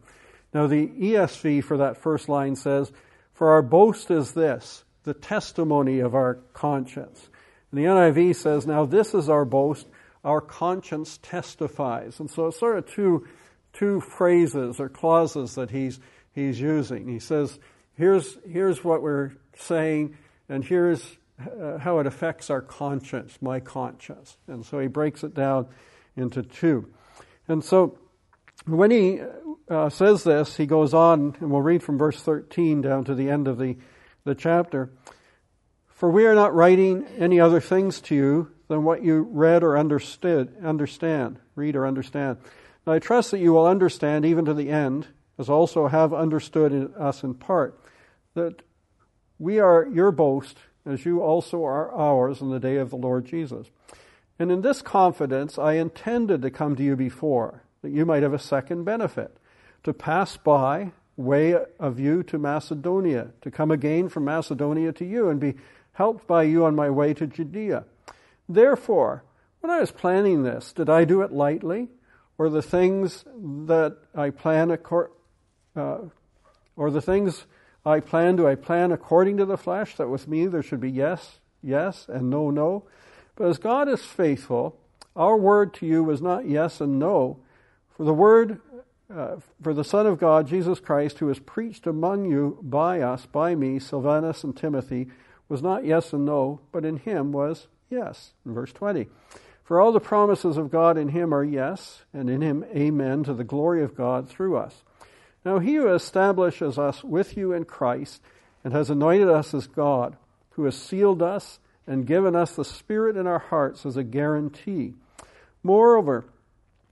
Now, 0.54 0.68
the 0.68 0.88
ESV 0.88 1.64
for 1.64 1.78
that 1.78 1.98
first 1.98 2.30
line 2.30 2.56
says, 2.56 2.92
For 3.34 3.52
our 3.52 3.62
boast 3.62 4.12
is 4.12 4.34
this, 4.34 4.84
the 5.04 5.14
testimony 5.14 6.00
of 6.00 6.14
our 6.14 6.36
conscience. 6.54 7.30
And 7.72 7.80
the 7.80 7.86
NIV 7.86 8.36
says, 8.36 8.68
Now 8.68 8.86
this 8.86 9.14
is 9.14 9.30
our 9.30 9.46
boast, 9.46 9.88
our 10.24 10.42
conscience 10.42 11.20
testifies. 11.22 12.20
And 12.20 12.30
so 12.30 12.48
it's 12.48 12.60
sort 12.60 12.78
of 12.78 12.86
two, 12.86 13.28
two 13.74 14.02
phrases 14.02 14.80
or 14.80 14.90
clauses 14.90 15.56
that 15.56 15.72
he's, 15.72 16.00
he's 16.34 16.60
using. 16.60 17.08
He 17.08 17.20
says, 17.20 17.58
here's, 17.96 18.38
here's 18.48 18.84
what 18.84 19.02
we're 19.02 19.32
saying, 19.58 20.18
and 20.48 20.64
here's 20.64 21.04
uh, 21.40 21.78
how 21.80 22.00
it 22.00 22.08
affects 22.08 22.50
our 22.50 22.62
conscience, 22.62 23.38
my 23.42 23.60
conscience. 23.60 24.38
And 24.48 24.66
so 24.66 24.80
he 24.80 24.88
breaks 24.88 25.24
it 25.24 25.34
down 25.34 25.68
into 26.16 26.44
two. 26.44 26.94
And 27.48 27.64
so 27.64 27.98
when 28.66 28.92
he 28.92 29.22
uh, 29.70 29.90
says 29.90 30.24
this, 30.24 30.56
he 30.56 30.66
goes 30.66 30.94
on, 30.94 31.36
and 31.40 31.50
we'll 31.50 31.62
read 31.62 31.82
from 31.82 31.98
verse 31.98 32.22
13 32.22 32.82
down 32.82 33.06
to 33.06 33.16
the 33.16 33.30
end 33.30 33.48
of 33.48 33.58
the, 33.58 33.78
the 34.24 34.36
chapter. 34.36 34.92
For 35.90 36.10
we 36.10 36.26
are 36.26 36.36
not 36.36 36.54
writing 36.54 37.06
any 37.18 37.40
other 37.40 37.60
things 37.60 38.02
to 38.02 38.16
you 38.16 38.52
than 38.72 38.86
what 38.86 39.04
you 39.04 39.28
read 39.34 39.64
or 39.64 39.78
understood, 39.78 40.56
understand, 40.64 41.38
read 41.56 41.76
or 41.76 41.86
understand. 41.86 42.38
Now 42.88 42.94
I 42.94 43.00
trust 43.00 43.32
that 43.32 43.40
you 43.40 43.52
will 43.52 43.68
understand 43.68 44.26
even 44.26 44.46
to 44.46 44.54
the 44.54 44.70
end, 44.70 45.08
as 45.38 45.50
also 45.50 45.88
have 45.88 46.14
understood 46.14 46.72
in 46.72 46.94
us 46.96 47.22
in 47.22 47.34
part, 47.34 47.78
that 48.34 48.62
we 49.40 49.60
are 49.60 49.86
your 49.92 50.10
boast, 50.14 50.58
as 50.86 51.06
you 51.06 51.20
also 51.20 51.66
are 51.66 51.92
ours 51.92 52.40
in 52.40 52.50
the 52.50 52.62
day 52.62 52.78
of 52.78 52.92
the 52.92 52.96
Lord 52.96 53.26
Jesus. 53.26 53.68
And 54.40 54.50
in 54.50 54.62
this 54.62 54.82
confidence 54.82 55.60
I 55.60 55.74
intended 55.74 56.42
to 56.42 56.50
come 56.50 56.78
to 56.78 56.84
you 56.84 56.96
before, 56.96 57.64
that 57.82 57.92
you 57.92 58.06
might 58.06 58.24
have 58.24 58.34
a 58.34 58.40
second 58.40 58.86
benefit, 58.86 59.36
to 59.84 59.94
pass 59.94 60.38
by 60.38 60.94
way 61.18 61.58
of 61.78 62.00
you 62.00 62.24
to 62.24 62.40
Macedonia, 62.40 63.32
to 63.42 63.52
come 63.52 63.70
again 63.70 64.08
from 64.08 64.24
Macedonia 64.24 64.94
to 64.94 65.04
you, 65.04 65.28
and 65.28 65.42
be 65.42 65.56
helped 65.92 66.26
by 66.26 66.44
you 66.44 66.64
on 66.64 66.74
my 66.74 66.90
way 66.90 67.14
to 67.14 67.28
Judea. 67.28 67.84
Therefore, 68.48 69.24
when 69.62 69.72
I 69.72 69.80
was 69.80 69.92
planning 69.92 70.44
this, 70.44 70.74
did 70.74 70.90
I 70.90 71.06
do 71.06 71.22
it 71.22 71.32
lightly? 71.32 71.90
Or 72.38 72.50
the 72.50 72.62
things 72.62 73.24
that 73.66 73.98
I 74.16 74.32
plan, 74.32 74.72
uh, 75.76 75.98
or 76.76 76.90
the 76.90 77.02
things 77.02 77.46
I 77.86 78.00
plan, 78.00 78.36
do 78.36 78.48
I 78.48 78.56
plan 78.56 78.92
according 78.92 79.38
to 79.38 79.46
the 79.46 79.58
flesh, 79.58 79.96
that 79.96 80.10
with 80.10 80.28
me 80.28 80.48
there 80.48 80.64
should 80.64 80.80
be 80.80 80.90
yes, 80.90 81.40
yes, 81.62 82.08
and 82.10 82.30
no, 82.30 82.50
no? 82.50 82.84
But 83.36 83.48
as 83.48 83.58
God 83.58 83.88
is 83.88 84.04
faithful, 84.04 84.80
our 85.16 85.38
word 85.38 85.74
to 85.76 85.86
you 85.86 86.04
was 86.04 86.22
not 86.22 86.48
yes 86.48 86.82
and 86.82 86.98
no, 86.98 87.40
for 87.96 88.04
the 88.04 88.14
word, 88.14 88.62
uh, 89.14 89.36
for 89.62 89.74
the 89.74 89.84
Son 89.84 90.08
of 90.08 90.20
God, 90.20 90.48
Jesus 90.48 90.80
Christ, 90.80 91.20
who 91.20 91.28
was 91.28 91.40
preached 91.40 91.86
among 91.86 92.26
you 92.26 92.58
by 92.62 93.02
us, 93.02 93.26
by 93.26 93.54
me, 93.54 93.78
Silvanus 93.78 94.44
and 94.44 94.56
Timothy, 94.56 95.10
was 95.48 95.62
not 95.62 95.86
yes 95.86 96.14
and 96.14 96.26
no, 96.26 96.62
but 96.72 96.86
in 96.86 96.98
him 96.98 97.32
was 97.32 97.68
yes. 97.92 98.32
In 98.46 98.54
verse 98.54 98.72
20. 98.74 99.08
For 99.64 99.80
all 99.80 99.92
the 99.92 100.00
promises 100.00 100.58
of 100.58 100.72
God 100.72 100.98
in 100.98 101.10
him 101.10 101.34
are 101.34 101.44
yes, 101.44 102.02
and 102.14 102.30
in 102.30 102.42
him 102.42 102.66
amen 102.76 103.24
to 103.24 103.34
the 103.34 103.44
glory 103.44 103.84
of 103.84 103.96
God 103.96 104.28
through 104.28 104.58
us. 104.58 104.84
Now 105.46 105.60
he 105.60 105.76
who 105.76 105.94
establishes 105.94 106.78
us 106.78 107.04
with 107.04 107.38
you 107.38 107.54
in 107.54 107.66
Christ 107.66 108.22
and 108.64 108.74
has 108.74 108.90
anointed 108.90 109.30
us 109.30 109.54
as 109.54 109.68
God, 109.68 110.18
who 110.52 110.66
has 110.66 110.78
sealed 110.78 111.22
us 111.22 111.60
and 111.88 112.06
given 112.06 112.36
us 112.36 112.56
the 112.56 112.66
Spirit 112.66 113.18
in 113.18 113.28
our 113.28 113.40
hearts 113.40 113.86
as 113.86 113.98
a 113.98 114.04
guarantee. 114.04 114.94
Moreover, 115.64 116.26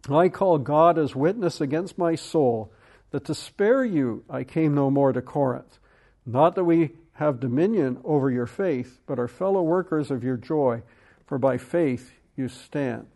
I 0.10 0.30
call 0.30 0.58
God 0.58 0.98
as 0.98 1.16
witness 1.16 1.62
against 1.62 1.98
my 1.98 2.16
soul 2.16 2.72
that 3.12 3.26
to 3.26 3.36
spare 3.36 3.84
you 3.84 4.24
I 4.30 4.44
came 4.44 4.74
no 4.74 4.90
more 4.90 5.12
to 5.12 5.22
Corinth. 5.22 5.80
Not 6.26 6.56
that 6.56 6.64
we 6.64 6.92
have 7.20 7.42
dominion 7.42 8.00
over 8.06 8.32
your 8.32 8.48
faith, 8.48 9.02
but 9.06 9.20
are 9.20 9.28
fellow 9.28 9.62
workers 9.62 10.10
of 10.10 10.24
your 10.24 10.38
joy, 10.38 10.82
for 11.28 11.38
by 11.38 11.58
faith 11.58 12.14
you 12.38 12.48
stand. 12.48 13.08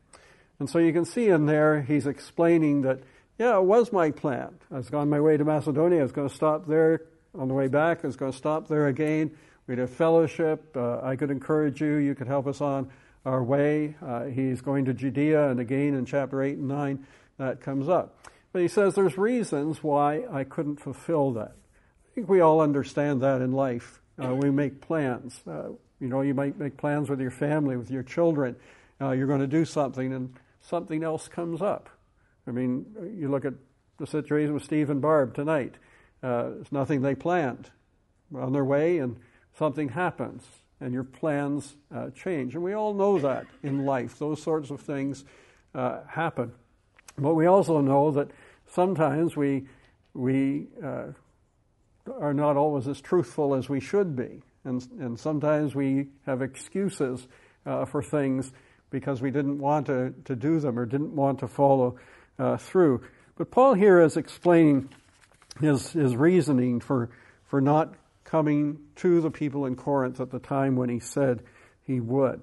And 0.60 0.70
so 0.70 0.78
you 0.78 0.92
can 0.92 1.06
see 1.06 1.30
in 1.30 1.46
there, 1.46 1.82
he's 1.82 2.06
explaining 2.06 2.82
that, 2.82 3.00
yeah, 3.40 3.58
it 3.58 3.64
was 3.64 3.94
my 3.94 4.12
plan. 4.12 4.60
I 4.70 4.76
was 4.76 4.92
on 4.92 5.10
my 5.10 5.22
way 5.22 5.38
to 5.38 5.46
Macedonia. 5.46 6.00
I 6.00 6.04
was 6.04 6.12
going 6.12 6.28
to 6.28 6.36
stop 6.36 6.68
there 6.68 7.04
on 7.34 7.48
the 7.48 7.54
way 7.54 7.68
back. 7.68 8.04
I 8.04 8.08
was 8.08 8.18
going 8.18 8.34
to 8.34 8.38
stop 8.38 8.68
there 8.68 8.88
again. 8.88 9.32
We'd 9.68 9.78
have 9.78 9.90
fellowship. 9.90 10.76
Uh, 10.76 11.00
I 11.02 11.16
could 11.16 11.32
encourage 11.32 11.80
you. 11.80 11.96
You 11.96 12.14
could 12.14 12.28
help 12.28 12.46
us 12.46 12.60
on 12.60 12.92
our 13.26 13.42
way. 13.42 13.96
Uh, 14.06 14.26
he's 14.26 14.60
going 14.60 14.84
to 14.86 14.94
Judea, 14.94 15.50
and 15.50 15.62
again 15.62 15.94
in 15.94 16.06
chapter 16.06 16.44
8 16.44 16.58
and 16.58 16.68
9, 16.68 17.08
that 17.38 17.62
comes 17.62 17.88
up. 17.88 18.28
But 18.52 18.62
he 18.64 18.68
says 18.68 18.96
there's 18.96 19.18
reasons 19.18 19.82
why 19.82 20.26
I 20.30 20.44
couldn't 20.44 20.82
fulfill 20.82 21.32
that. 21.32 21.56
I 22.14 22.16
think 22.16 22.30
we 22.30 22.42
all 22.42 22.62
understand 22.62 23.22
that 23.22 23.42
in 23.42 23.52
life. 23.52 24.00
Uh, 24.24 24.36
we 24.36 24.52
make 24.52 24.80
plans. 24.82 25.42
Uh, 25.48 25.70
you 26.00 26.08
know, 26.08 26.22
you 26.22 26.36
might 26.36 26.60
make 26.60 26.78
plans 26.78 27.10
with 27.10 27.20
your 27.20 27.32
family, 27.32 27.76
with 27.76 27.90
your 27.90 28.04
children 28.04 28.56
uh, 29.02 29.12
you're 29.12 29.28
going 29.28 29.42
to 29.42 29.48
do 29.48 29.66
something 29.66 30.14
and 30.14 30.34
something 30.62 31.04
else 31.04 31.28
comes 31.28 31.62
up. 31.62 31.90
I 32.48 32.52
mean, 32.52 32.86
you 33.18 33.30
look 33.30 33.46
at 33.46 33.54
the 33.98 34.08
situation 34.08 34.54
with 34.54 34.64
Steve 34.64 34.90
and 34.90 35.02
Barb 35.02 35.34
tonight. 35.34 35.76
Uh, 36.22 36.52
it's 36.62 36.72
nothing 36.72 37.02
they 37.02 37.16
planned. 37.16 37.72
on 38.34 38.54
their 38.54 38.66
way 38.66 38.98
and 38.98 39.18
something 39.58 39.90
happens 39.90 40.44
and 40.80 40.94
your 40.94 41.04
plans 41.04 41.76
uh, 41.94 42.10
change. 42.12 42.56
And 42.56 42.64
we 42.64 42.74
all 42.74 42.94
know 42.94 43.20
that 43.20 43.46
in 43.62 43.86
life. 43.86 44.20
Those 44.20 44.42
sorts 44.42 44.70
of 44.70 44.82
things 44.82 45.26
uh, 45.74 46.04
happen. 46.08 46.54
But 47.18 47.36
we 47.36 47.46
also 47.46 47.82
know 47.82 48.12
that 48.12 48.30
sometimes 48.68 49.36
we, 49.36 49.68
we 50.14 50.68
uh, 50.84 51.08
are 52.20 52.34
not 52.34 52.58
always 52.58 52.88
as 52.88 53.02
truthful 53.02 53.56
as 53.56 53.70
we 53.70 53.80
should 53.80 54.16
be. 54.16 54.42
And, 54.66 54.86
and 55.00 55.20
sometimes 55.20 55.76
we 55.76 56.08
have 56.26 56.42
excuses 56.42 57.28
uh, 57.66 57.86
for 57.86 58.02
things 58.02 58.52
because 58.90 59.22
we 59.22 59.32
didn't 59.32 59.60
want 59.60 59.88
to, 59.88 60.14
to 60.26 60.36
do 60.36 60.60
them 60.60 60.78
or 60.78 60.86
didn't 60.86 61.16
want 61.16 61.40
to 61.40 61.48
follow 61.48 61.98
uh, 62.40 62.58
through. 62.58 63.04
But 63.36 63.52
Paul 63.52 63.74
here 63.74 64.00
is 64.02 64.18
explaining 64.18 64.90
his, 65.60 65.92
his 65.92 66.16
reasoning 66.16 66.80
for, 66.80 67.10
for 67.46 67.62
not 67.62 67.94
coming 68.24 68.80
to 68.98 69.22
the 69.22 69.32
people 69.32 69.66
in 69.66 69.76
Corinth 69.76 70.20
at 70.20 70.32
the 70.32 70.40
time 70.40 70.76
when 70.76 70.90
he 70.90 71.00
said 71.00 71.44
he 71.84 72.00
would. 72.00 72.42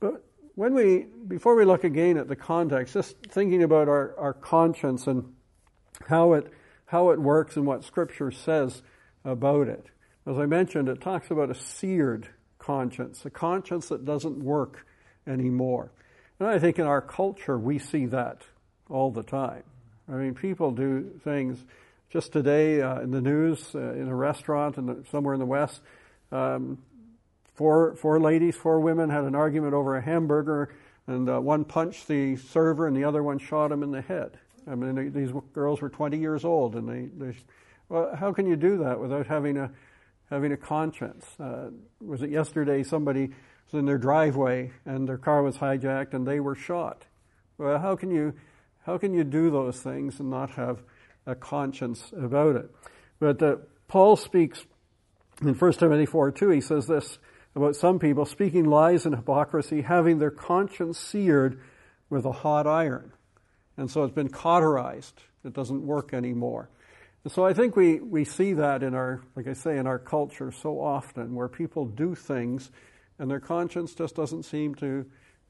But 0.00 0.24
when 0.54 0.74
we, 0.74 1.06
before 1.26 1.54
we 1.54 1.64
look 1.64 1.84
again 1.84 2.16
at 2.16 2.28
the 2.28 2.36
context, 2.36 2.94
just 2.94 3.16
thinking 3.28 3.62
about 3.62 3.88
our, 3.88 4.14
our 4.18 4.32
conscience 4.32 5.06
and 5.06 5.34
how 6.08 6.34
it, 6.34 6.52
how 6.86 7.10
it 7.10 7.20
works 7.20 7.56
and 7.56 7.66
what 7.66 7.84
Scripture 7.84 8.30
says 8.30 8.82
about 9.24 9.68
it. 9.68 9.86
As 10.26 10.38
I 10.38 10.46
mentioned, 10.46 10.88
it 10.88 11.00
talks 11.00 11.30
about 11.30 11.50
a 11.50 11.54
seared 11.54 12.28
conscience, 12.58 13.24
a 13.24 13.30
conscience 13.30 13.88
that 13.88 14.04
doesn't 14.04 14.42
work 14.42 14.86
anymore. 15.26 15.90
And 16.38 16.48
I 16.48 16.58
think 16.58 16.78
in 16.78 16.86
our 16.86 17.00
culture 17.00 17.58
we 17.58 17.78
see 17.78 18.06
that 18.06 18.42
all 18.88 19.10
the 19.10 19.22
time. 19.22 19.62
I 20.08 20.12
mean, 20.12 20.34
people 20.34 20.72
do 20.72 21.20
things. 21.24 21.64
Just 22.10 22.32
today 22.32 22.80
uh, 22.80 23.00
in 23.00 23.12
the 23.12 23.20
news, 23.20 23.74
uh, 23.74 23.92
in 23.92 24.08
a 24.08 24.14
restaurant 24.14 24.76
in 24.78 24.86
the, 24.86 25.04
somewhere 25.10 25.34
in 25.34 25.40
the 25.40 25.46
West, 25.46 25.80
um, 26.32 26.78
four, 27.54 27.94
four 27.96 28.18
ladies, 28.18 28.56
four 28.56 28.80
women 28.80 29.10
had 29.10 29.24
an 29.24 29.34
argument 29.34 29.74
over 29.74 29.96
a 29.96 30.02
hamburger, 30.02 30.74
and 31.06 31.28
uh, 31.28 31.40
one 31.40 31.64
punched 31.64 32.08
the 32.08 32.36
server 32.36 32.86
and 32.86 32.96
the 32.96 33.04
other 33.04 33.22
one 33.22 33.38
shot 33.38 33.70
him 33.70 33.82
in 33.82 33.92
the 33.92 34.00
head. 34.00 34.38
I 34.66 34.74
mean, 34.74 35.12
these 35.12 35.30
girls 35.52 35.80
were 35.80 35.88
20 35.88 36.18
years 36.18 36.44
old, 36.44 36.74
and 36.74 36.88
they, 36.88 37.08
they, 37.24 37.36
well, 37.90 38.16
how 38.16 38.32
can 38.32 38.46
you 38.46 38.56
do 38.56 38.78
that 38.78 38.98
without 38.98 39.26
having 39.26 39.58
a, 39.58 39.70
having 40.30 40.52
a 40.52 40.56
conscience? 40.56 41.26
Uh, 41.38 41.70
was 42.00 42.22
it 42.22 42.30
yesterday 42.30 42.82
somebody 42.82 43.30
was 43.70 43.78
in 43.78 43.84
their 43.84 43.98
driveway 43.98 44.70
and 44.86 45.08
their 45.08 45.18
car 45.18 45.42
was 45.42 45.56
hijacked 45.56 46.14
and 46.14 46.26
they 46.26 46.40
were 46.40 46.54
shot. 46.54 47.04
Well, 47.58 47.78
how 47.78 47.96
can 47.96 48.10
you, 48.10 48.34
how 48.86 48.96
can 48.96 49.12
you 49.12 49.24
do 49.24 49.50
those 49.50 49.80
things 49.80 50.20
and 50.20 50.30
not 50.30 50.50
have 50.52 50.82
a 51.26 51.34
conscience 51.34 52.12
about 52.16 52.56
it? 52.56 52.70
But 53.18 53.42
uh, 53.42 53.56
Paul 53.88 54.16
speaks 54.16 54.64
in 55.42 55.54
1 55.54 55.72
Timothy 55.72 56.06
4 56.06 56.30
2, 56.32 56.50
he 56.50 56.60
says 56.60 56.86
this 56.86 57.18
about 57.56 57.74
some 57.74 57.98
people 57.98 58.24
speaking 58.24 58.64
lies 58.64 59.06
and 59.06 59.16
hypocrisy, 59.16 59.82
having 59.82 60.18
their 60.18 60.30
conscience 60.30 60.98
seared 60.98 61.60
with 62.08 62.24
a 62.24 62.30
hot 62.32 62.66
iron. 62.66 63.12
And 63.76 63.90
so 63.90 64.04
it's 64.04 64.14
been 64.14 64.28
cauterized. 64.28 65.20
It 65.44 65.52
doesn't 65.52 65.84
work 65.84 66.14
anymore. 66.14 66.68
And 67.24 67.32
so 67.32 67.44
I 67.44 67.52
think 67.52 67.76
we, 67.76 68.00
we 68.00 68.24
see 68.24 68.54
that 68.54 68.82
in 68.82 68.94
our, 68.94 69.22
like 69.36 69.46
I 69.46 69.52
say, 69.52 69.76
in 69.76 69.86
our 69.86 69.98
culture 69.98 70.52
so 70.52 70.80
often 70.80 71.34
where 71.34 71.48
people 71.48 71.84
do 71.84 72.14
things 72.14 72.70
and 73.18 73.30
their 73.30 73.40
conscience 73.40 73.94
just 73.94 74.16
doesn't 74.16 74.44
seem 74.44 74.74
to, 74.76 75.04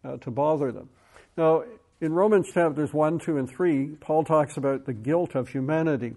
uh, 0.04 0.16
to 0.18 0.30
bother 0.30 0.72
them. 0.72 0.90
Now, 1.36 1.62
in 2.00 2.12
Romans 2.12 2.50
chapters 2.52 2.92
1, 2.92 3.20
2, 3.20 3.36
and 3.38 3.48
3, 3.48 3.96
Paul 4.00 4.24
talks 4.24 4.56
about 4.56 4.84
the 4.84 4.92
guilt 4.92 5.36
of 5.36 5.48
humanity. 5.48 6.16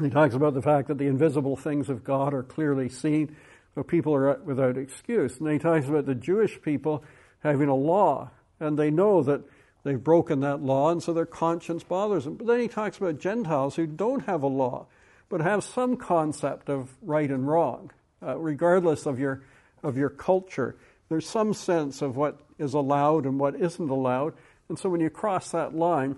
He 0.00 0.08
talks 0.08 0.34
about 0.34 0.54
the 0.54 0.62
fact 0.62 0.88
that 0.88 0.96
the 0.96 1.08
invisible 1.08 1.56
things 1.56 1.90
of 1.90 2.02
God 2.02 2.32
are 2.32 2.42
clearly 2.42 2.88
seen, 2.88 3.36
so 3.74 3.82
people 3.82 4.14
are 4.14 4.38
without 4.44 4.78
excuse. 4.78 5.38
And 5.38 5.50
he 5.50 5.58
talks 5.58 5.88
about 5.88 6.06
the 6.06 6.14
Jewish 6.14 6.62
people 6.62 7.04
having 7.40 7.68
a 7.68 7.74
law, 7.74 8.30
and 8.58 8.78
they 8.78 8.90
know 8.90 9.22
that 9.24 9.42
they've 9.82 10.02
broken 10.02 10.40
that 10.40 10.62
law, 10.62 10.90
and 10.90 11.02
so 11.02 11.12
their 11.12 11.26
conscience 11.26 11.82
bothers 11.82 12.24
them. 12.24 12.34
But 12.34 12.46
then 12.46 12.60
he 12.60 12.68
talks 12.68 12.98
about 12.98 13.18
Gentiles 13.18 13.76
who 13.76 13.86
don't 13.86 14.24
have 14.26 14.42
a 14.42 14.48
law, 14.48 14.86
but 15.28 15.40
have 15.40 15.64
some 15.64 15.96
concept 15.96 16.68
of 16.68 16.90
right 17.02 17.30
and 17.30 17.46
wrong, 17.46 17.90
uh, 18.22 18.38
regardless 18.38 19.06
of 19.06 19.18
your 19.18 19.42
of 19.82 19.96
your 19.96 20.10
culture. 20.10 20.76
There's 21.08 21.28
some 21.28 21.54
sense 21.54 22.02
of 22.02 22.16
what 22.16 22.40
is 22.58 22.74
allowed 22.74 23.24
and 23.24 23.38
what 23.38 23.56
isn't 23.56 23.90
allowed. 23.90 24.34
And 24.68 24.78
so 24.78 24.88
when 24.88 25.00
you 25.00 25.10
cross 25.10 25.50
that 25.50 25.74
line, 25.74 26.16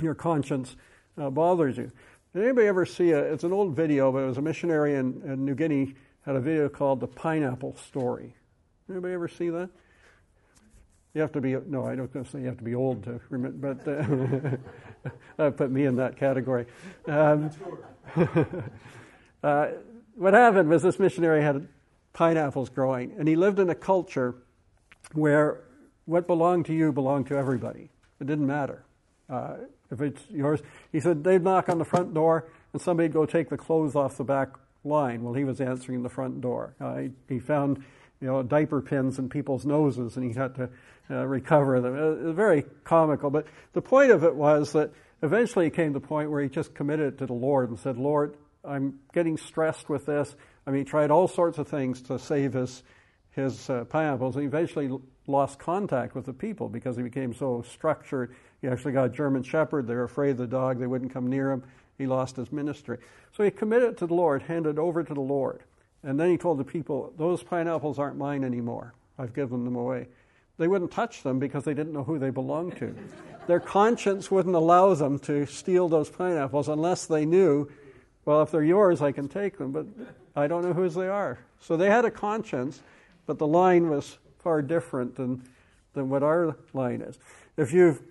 your 0.00 0.14
conscience 0.14 0.74
uh, 1.18 1.30
bothers 1.30 1.76
you. 1.76 1.92
Did 2.34 2.44
anybody 2.44 2.66
ever 2.66 2.86
see 2.86 3.10
a, 3.10 3.18
it's 3.18 3.44
an 3.44 3.52
old 3.52 3.76
video, 3.76 4.10
but 4.10 4.20
it 4.20 4.26
was 4.26 4.38
a 4.38 4.42
missionary 4.42 4.94
in, 4.94 5.22
in 5.24 5.44
New 5.44 5.54
Guinea 5.54 5.94
had 6.22 6.36
a 6.36 6.40
video 6.40 6.68
called 6.68 7.00
The 7.00 7.06
Pineapple 7.06 7.76
Story. 7.76 8.34
Anybody 8.88 9.14
ever 9.14 9.28
see 9.28 9.50
that? 9.50 9.70
You 11.14 11.22
have 11.22 11.32
to 11.32 11.40
be, 11.40 11.56
no, 11.66 11.86
I 11.86 11.96
don't 11.96 12.12
say 12.26 12.40
you 12.40 12.46
have 12.46 12.58
to 12.58 12.64
be 12.64 12.74
old 12.74 13.02
to 13.04 13.20
remember, 13.30 13.74
but 13.74 15.38
uh, 15.38 15.50
put 15.56 15.70
me 15.70 15.86
in 15.86 15.96
that 15.96 16.16
category. 16.16 16.66
Um, 17.06 17.50
uh, 19.42 19.68
what 20.14 20.34
happened 20.34 20.68
was 20.68 20.82
this 20.82 20.98
missionary 20.98 21.42
had 21.42 21.66
pineapples 22.12 22.68
growing. 22.68 23.12
And 23.18 23.26
he 23.26 23.36
lived 23.36 23.58
in 23.58 23.70
a 23.70 23.74
culture 23.74 24.36
where 25.12 25.62
what 26.04 26.26
belonged 26.26 26.66
to 26.66 26.74
you 26.74 26.92
belonged 26.92 27.26
to 27.28 27.36
everybody. 27.36 27.90
It 28.20 28.26
didn't 28.26 28.46
matter. 28.46 28.84
Uh, 29.28 29.56
if 29.90 30.00
it's 30.00 30.22
yours, 30.30 30.60
he 30.92 31.00
said 31.00 31.24
they'd 31.24 31.42
knock 31.42 31.68
on 31.68 31.78
the 31.78 31.84
front 31.84 32.14
door 32.14 32.48
and 32.72 32.80
somebody'd 32.80 33.12
go 33.12 33.26
take 33.26 33.48
the 33.48 33.56
clothes 33.56 33.96
off 33.96 34.16
the 34.16 34.24
back 34.24 34.50
line 34.84 35.22
while 35.22 35.34
he 35.34 35.44
was 35.44 35.60
answering 35.60 36.02
the 36.02 36.08
front 36.08 36.40
door. 36.40 36.74
Uh, 36.80 37.02
he, 37.28 37.38
found, 37.38 37.82
you 38.20 38.26
know, 38.26 38.42
diaper 38.42 38.80
pins 38.80 39.18
in 39.18 39.28
people's 39.28 39.64
noses 39.64 40.16
and 40.16 40.24
he 40.24 40.38
had 40.38 40.54
to 40.56 40.68
uh, 41.10 41.26
recover 41.26 41.80
them. 41.80 41.96
It 41.96 42.24
was 42.24 42.36
very 42.36 42.64
comical. 42.84 43.30
But 43.30 43.46
the 43.72 43.82
point 43.82 44.10
of 44.10 44.24
it 44.24 44.34
was 44.34 44.72
that 44.72 44.92
eventually 45.22 45.66
he 45.66 45.70
came 45.70 45.92
to 45.94 46.00
the 46.00 46.06
point 46.06 46.30
where 46.30 46.42
he 46.42 46.48
just 46.48 46.74
committed 46.74 47.14
it 47.14 47.18
to 47.18 47.26
the 47.26 47.32
Lord 47.32 47.70
and 47.70 47.78
said, 47.78 47.96
Lord, 47.96 48.36
I'm 48.64 49.00
getting 49.12 49.36
stressed 49.36 49.88
with 49.88 50.06
this. 50.06 50.34
I 50.66 50.70
mean, 50.70 50.84
he 50.84 50.84
tried 50.84 51.10
all 51.10 51.28
sorts 51.28 51.58
of 51.58 51.68
things 51.68 52.02
to 52.02 52.18
save 52.18 52.52
his, 52.52 52.82
his 53.30 53.70
uh, 53.70 53.84
pineapples. 53.84 54.36
And 54.36 54.44
eventually 54.44 54.90
lost 55.26 55.58
contact 55.58 56.14
with 56.14 56.26
the 56.26 56.32
people 56.32 56.68
because 56.68 56.96
he 56.96 57.02
became 57.02 57.32
so 57.32 57.62
structured. 57.62 58.34
He 58.60 58.68
actually 58.68 58.92
got 58.92 59.06
a 59.06 59.08
German 59.08 59.42
shepherd. 59.42 59.86
They 59.86 59.94
were 59.94 60.04
afraid 60.04 60.32
of 60.32 60.38
the 60.38 60.46
dog. 60.46 60.78
They 60.78 60.86
wouldn't 60.86 61.12
come 61.12 61.28
near 61.28 61.50
him. 61.50 61.62
He 61.96 62.06
lost 62.06 62.36
his 62.36 62.52
ministry. 62.52 62.98
So 63.32 63.44
he 63.44 63.50
committed 63.50 63.98
to 63.98 64.06
the 64.06 64.14
Lord, 64.14 64.42
handed 64.42 64.78
over 64.78 65.02
to 65.02 65.14
the 65.14 65.20
Lord. 65.20 65.62
And 66.02 66.18
then 66.18 66.30
he 66.30 66.36
told 66.36 66.58
the 66.58 66.64
people, 66.64 67.12
Those 67.16 67.42
pineapples 67.42 67.98
aren't 67.98 68.16
mine 68.16 68.44
anymore. 68.44 68.94
I've 69.18 69.34
given 69.34 69.64
them 69.64 69.76
away. 69.76 70.08
They 70.56 70.68
wouldn't 70.68 70.90
touch 70.90 71.22
them 71.22 71.38
because 71.38 71.64
they 71.64 71.74
didn't 71.74 71.92
know 71.92 72.04
who 72.04 72.18
they 72.18 72.30
belonged 72.30 72.76
to. 72.78 72.94
Their 73.46 73.60
conscience 73.60 74.30
wouldn't 74.30 74.54
allow 74.54 74.94
them 74.94 75.18
to 75.20 75.46
steal 75.46 75.88
those 75.88 76.10
pineapples 76.10 76.68
unless 76.68 77.06
they 77.06 77.24
knew, 77.24 77.70
well, 78.24 78.42
if 78.42 78.50
they're 78.50 78.62
yours, 78.62 79.00
I 79.00 79.12
can 79.12 79.28
take 79.28 79.58
them, 79.58 79.72
but 79.72 79.86
I 80.36 80.46
don't 80.46 80.62
know 80.62 80.72
whose 80.72 80.94
they 80.94 81.08
are. 81.08 81.38
So 81.60 81.76
they 81.76 81.88
had 81.88 82.04
a 82.04 82.10
conscience, 82.10 82.82
but 83.26 83.38
the 83.38 83.46
line 83.46 83.88
was 83.88 84.18
far 84.38 84.62
different 84.62 85.16
than, 85.16 85.42
than 85.94 86.08
what 86.10 86.22
our 86.22 86.56
line 86.72 87.00
is. 87.00 87.18
If 87.56 87.72
you've 87.72 88.02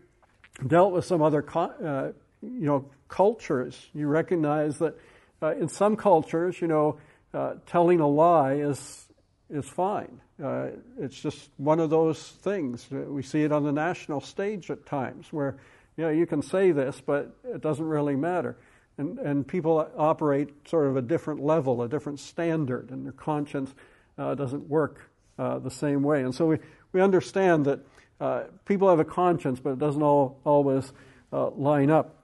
dealt 0.65 0.93
with 0.93 1.05
some 1.05 1.21
other 1.21 1.45
uh, 1.55 2.11
you 2.41 2.65
know, 2.65 2.85
cultures, 3.07 3.89
you 3.93 4.07
recognize 4.07 4.79
that 4.79 4.97
uh, 5.41 5.55
in 5.55 5.69
some 5.69 5.95
cultures, 5.95 6.61
you 6.61 6.67
know, 6.67 6.97
uh, 7.33 7.53
telling 7.65 7.99
a 7.99 8.07
lie 8.07 8.53
is, 8.53 9.07
is 9.49 9.65
fine. 9.65 10.21
Uh, 10.43 10.67
it's 10.99 11.19
just 11.19 11.49
one 11.57 11.79
of 11.79 11.89
those 11.89 12.21
things. 12.21 12.87
We 12.89 13.21
see 13.23 13.43
it 13.43 13.51
on 13.51 13.63
the 13.63 13.71
national 13.71 14.21
stage 14.21 14.71
at 14.71 14.85
times 14.85 15.31
where, 15.31 15.57
you 15.97 16.05
know, 16.05 16.09
you 16.09 16.25
can 16.25 16.41
say 16.41 16.71
this, 16.71 17.01
but 17.05 17.35
it 17.43 17.61
doesn't 17.61 17.85
really 17.85 18.15
matter. 18.15 18.57
And, 18.97 19.19
and 19.19 19.47
people 19.47 19.89
operate 19.97 20.49
sort 20.67 20.87
of 20.87 20.97
a 20.97 21.01
different 21.01 21.41
level, 21.41 21.81
a 21.83 21.89
different 21.89 22.19
standard, 22.19 22.89
and 22.91 23.05
their 23.05 23.13
conscience 23.13 23.73
uh, 24.17 24.35
doesn't 24.35 24.67
work 24.69 25.09
uh, 25.37 25.59
the 25.59 25.71
same 25.71 26.03
way. 26.03 26.23
And 26.23 26.33
so 26.33 26.45
we, 26.45 26.57
we 26.91 27.01
understand 27.01 27.65
that 27.65 27.79
uh, 28.19 28.43
people 28.65 28.89
have 28.89 28.99
a 28.99 29.05
conscience, 29.05 29.59
but 29.59 29.71
it 29.71 29.79
doesn't 29.79 30.03
all, 30.03 30.39
always 30.43 30.91
uh, 31.31 31.49
line 31.51 31.89
up 31.89 32.15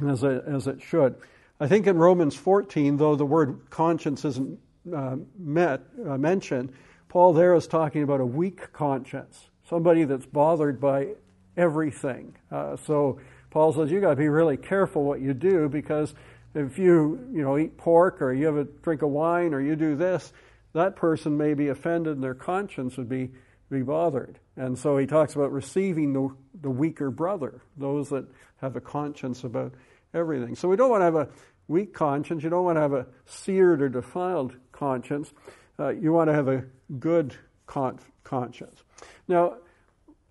as 0.00 0.24
as 0.24 0.66
it 0.66 0.80
should. 0.80 1.16
I 1.62 1.68
think 1.68 1.86
in 1.86 1.96
Romans 1.96 2.34
14, 2.34 2.96
though 2.96 3.14
the 3.14 3.24
word 3.24 3.70
conscience 3.70 4.24
isn't 4.24 4.58
uh, 4.92 5.14
met, 5.38 5.82
uh, 6.04 6.18
mentioned, 6.18 6.72
Paul 7.08 7.34
there 7.34 7.54
is 7.54 7.68
talking 7.68 8.02
about 8.02 8.20
a 8.20 8.26
weak 8.26 8.72
conscience, 8.72 9.48
somebody 9.68 10.02
that's 10.02 10.26
bothered 10.26 10.80
by 10.80 11.10
everything. 11.56 12.34
Uh, 12.50 12.74
so 12.78 13.20
Paul 13.50 13.72
says 13.72 13.92
you 13.92 14.00
got 14.00 14.10
to 14.10 14.16
be 14.16 14.28
really 14.28 14.56
careful 14.56 15.04
what 15.04 15.20
you 15.20 15.34
do 15.34 15.68
because 15.68 16.12
if 16.52 16.78
you 16.78 17.28
you 17.32 17.42
know 17.42 17.56
eat 17.56 17.78
pork 17.78 18.20
or 18.20 18.32
you 18.32 18.46
have 18.46 18.56
a 18.56 18.64
drink 18.64 19.02
of 19.02 19.10
wine 19.10 19.54
or 19.54 19.60
you 19.60 19.76
do 19.76 19.94
this, 19.94 20.32
that 20.72 20.96
person 20.96 21.36
may 21.36 21.54
be 21.54 21.68
offended 21.68 22.14
and 22.14 22.24
their 22.24 22.34
conscience 22.34 22.96
would 22.96 23.08
be, 23.08 23.30
be 23.70 23.82
bothered. 23.82 24.40
And 24.56 24.76
so 24.76 24.98
he 24.98 25.06
talks 25.06 25.36
about 25.36 25.52
receiving 25.52 26.12
the, 26.12 26.28
the 26.60 26.70
weaker 26.70 27.12
brother, 27.12 27.62
those 27.76 28.08
that 28.08 28.26
have 28.56 28.74
a 28.74 28.80
conscience 28.80 29.44
about 29.44 29.74
everything. 30.14 30.54
So 30.56 30.68
we 30.68 30.76
don't 30.76 30.90
want 30.90 31.00
to 31.00 31.04
have 31.04 31.14
a 31.14 31.28
weak 31.72 31.94
conscience. 31.94 32.44
You 32.44 32.50
don't 32.50 32.64
want 32.64 32.76
to 32.76 32.82
have 32.82 32.92
a 32.92 33.06
seared 33.26 33.82
or 33.82 33.88
defiled 33.88 34.54
conscience. 34.70 35.32
Uh, 35.78 35.88
you 35.88 36.12
want 36.12 36.28
to 36.28 36.34
have 36.34 36.48
a 36.48 36.64
good 37.00 37.34
con- 37.66 37.98
conscience. 38.22 38.82
Now, 39.26 39.56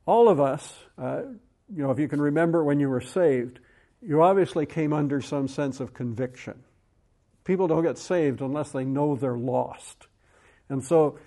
all 0.06 0.30
of 0.30 0.39
us, 0.39 0.74
uh, 0.98 1.24
you 1.74 1.84
know, 1.84 1.92
if 1.92 2.00
you 2.00 2.08
can 2.08 2.22
remember 2.22 2.63
when 2.63 2.80
you 2.80 2.89
were 2.89 3.02
saved, 3.02 3.60
you 4.02 4.22
obviously 4.22 4.65
came 4.65 4.94
under 4.94 5.20
some 5.22 5.48
sense 5.48 5.80
of 5.80 5.94
conviction. 5.94 6.63
People 7.44 7.68
don't 7.68 7.84
get 7.84 7.98
saved 7.98 8.42
unless 8.42 8.72
they 8.72 8.86
know 8.86 9.15
they're 9.15 9.38
lost. 9.38 10.08
And 10.70 10.84
so, 10.84 11.20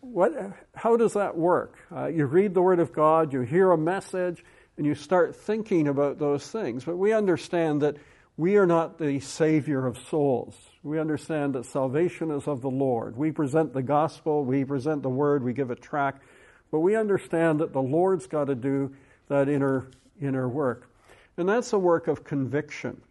what, 0.00 0.32
how 0.74 0.96
does 0.96 1.14
that 1.14 1.36
work? 1.36 1.78
Uh, 1.94 2.06
you 2.06 2.26
read 2.26 2.54
the 2.54 2.62
Word 2.62 2.80
of 2.80 2.92
God, 2.92 3.32
you 3.32 3.40
hear 3.42 3.70
a 3.70 3.78
message, 3.78 4.44
and 4.76 4.86
you 4.86 4.94
start 4.94 5.36
thinking 5.36 5.88
about 5.88 6.18
those 6.18 6.46
things. 6.50 6.84
But 6.84 6.96
we 6.96 7.12
understand 7.12 7.82
that 7.82 7.96
we 8.40 8.56
are 8.56 8.64
not 8.64 8.98
the 8.98 9.20
Savior 9.20 9.86
of 9.86 9.98
souls. 9.98 10.56
We 10.82 10.98
understand 10.98 11.54
that 11.56 11.66
salvation 11.66 12.30
is 12.30 12.48
of 12.48 12.62
the 12.62 12.70
Lord. 12.70 13.14
We 13.14 13.32
present 13.32 13.74
the 13.74 13.82
gospel, 13.82 14.46
we 14.46 14.64
present 14.64 15.02
the 15.02 15.10
Word, 15.10 15.44
we 15.44 15.52
give 15.52 15.70
a 15.70 15.76
track, 15.76 16.22
but 16.70 16.80
we 16.80 16.96
understand 16.96 17.60
that 17.60 17.74
the 17.74 17.82
Lord's 17.82 18.26
got 18.26 18.46
to 18.46 18.54
do 18.54 18.94
that 19.28 19.50
inner, 19.50 19.88
inner 20.22 20.48
work. 20.48 20.90
And 21.36 21.46
that's 21.46 21.74
a 21.74 21.78
work 21.78 22.08
of 22.08 22.24
conviction. 22.24 23.02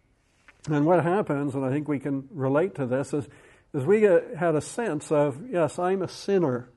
And 0.68 0.84
what 0.84 1.04
happens, 1.04 1.54
and 1.54 1.64
I 1.64 1.70
think 1.70 1.86
we 1.86 2.00
can 2.00 2.26
relate 2.32 2.74
to 2.74 2.86
this, 2.86 3.14
is 3.14 3.28
is 3.72 3.84
we 3.84 4.02
had 4.02 4.56
a 4.56 4.60
sense 4.60 5.12
of, 5.12 5.48
yes, 5.48 5.78
I'm 5.78 6.02
a 6.02 6.08
sinner 6.08 6.70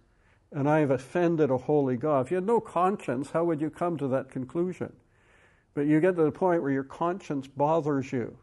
and 0.52 0.70
I 0.70 0.82
have 0.82 0.92
offended 0.92 1.50
a 1.50 1.58
holy 1.58 1.98
God. 1.98 2.28
If 2.28 2.32
you 2.32 2.36
had 2.36 2.46
no 2.46 2.60
conscience, 2.60 3.32
how 3.32 3.46
would 3.46 3.62
you 3.62 3.72
come 3.72 3.98
to 3.98 4.10
that 4.10 4.30
conclusion? 4.30 4.94
But 5.74 5.88
you 5.88 6.00
get 6.00 6.16
to 6.18 6.24
the 6.24 6.32
point 6.32 6.62
where 6.62 6.72
your 6.72 6.84
conscience 6.84 7.48
bothers 7.48 8.14
you 8.14 8.38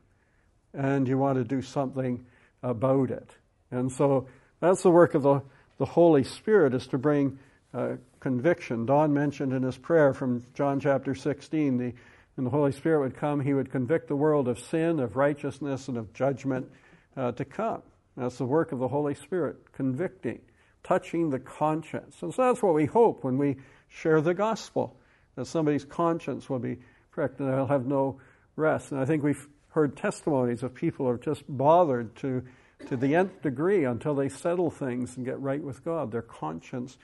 and 0.74 1.08
you 1.08 1.18
want 1.18 1.38
to 1.38 1.44
do 1.44 1.62
something 1.62 2.24
about 2.62 3.10
it. 3.10 3.30
And 3.70 3.90
so 3.90 4.26
that's 4.60 4.82
the 4.82 4.90
work 4.90 5.14
of 5.14 5.22
the, 5.22 5.42
the 5.78 5.84
Holy 5.84 6.24
Spirit 6.24 6.74
is 6.74 6.86
to 6.88 6.98
bring 6.98 7.38
uh, 7.72 7.96
conviction. 8.20 8.86
Don 8.86 9.12
mentioned 9.12 9.52
in 9.52 9.62
his 9.62 9.78
prayer 9.78 10.12
from 10.12 10.44
John 10.54 10.80
chapter 10.80 11.14
16, 11.14 11.76
the, 11.78 11.94
when 12.34 12.44
the 12.44 12.50
Holy 12.50 12.72
Spirit 12.72 13.00
would 13.00 13.16
come, 13.16 13.40
he 13.40 13.54
would 13.54 13.70
convict 13.70 14.08
the 14.08 14.16
world 14.16 14.48
of 14.48 14.58
sin, 14.58 15.00
of 15.00 15.16
righteousness, 15.16 15.88
and 15.88 15.96
of 15.96 16.12
judgment 16.12 16.70
uh, 17.16 17.32
to 17.32 17.44
come. 17.44 17.82
That's 18.16 18.38
the 18.38 18.46
work 18.46 18.72
of 18.72 18.78
the 18.78 18.88
Holy 18.88 19.14
Spirit, 19.14 19.72
convicting, 19.72 20.40
touching 20.82 21.30
the 21.30 21.38
conscience. 21.38 22.22
And 22.22 22.34
so 22.34 22.42
that's 22.42 22.62
what 22.62 22.74
we 22.74 22.86
hope 22.86 23.24
when 23.24 23.38
we 23.38 23.56
share 23.88 24.20
the 24.20 24.34
gospel, 24.34 24.96
that 25.36 25.46
somebody's 25.46 25.84
conscience 25.84 26.50
will 26.50 26.58
be 26.58 26.78
pricked 27.12 27.40
and 27.40 27.48
they'll 27.48 27.66
have 27.66 27.86
no 27.86 28.20
rest. 28.56 28.92
And 28.92 29.00
I 29.00 29.04
think 29.04 29.22
we've 29.22 29.48
heard 29.70 29.96
testimonies 29.96 30.62
of 30.62 30.74
people 30.74 31.06
who 31.06 31.12
are 31.12 31.18
just 31.18 31.44
bothered 31.48 32.14
to, 32.16 32.42
to 32.88 32.96
the 32.96 33.14
nth 33.14 33.42
degree 33.42 33.84
until 33.84 34.14
they 34.14 34.28
settle 34.28 34.70
things 34.70 35.16
and 35.16 35.24
get 35.24 35.40
right 35.40 35.62
with 35.62 35.84
God. 35.84 36.12
Their 36.12 36.22
conscience 36.22 36.98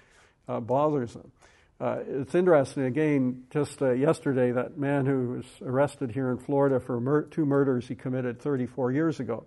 uh, 0.49 0.61
bothers 0.61 1.15
them. 1.15 1.33
Uh, 1.79 1.99
it's 2.09 2.35
interesting, 2.35 2.85
again, 2.85 3.45
just 3.51 3.83
uh, 3.83 3.91
yesterday, 3.93 4.51
that 4.51 4.79
man 4.79 5.05
who 5.05 5.35
was 5.35 5.47
arrested 5.63 6.11
here 6.11 6.31
in 6.31 6.39
Florida 6.39 6.81
for 6.81 6.99
mur- 7.01 7.25
two 7.25 7.45
murders 7.45 7.87
he 7.87 7.95
committed 7.95 8.41
34 8.41 8.93
years 8.93 9.21
ago 9.21 9.47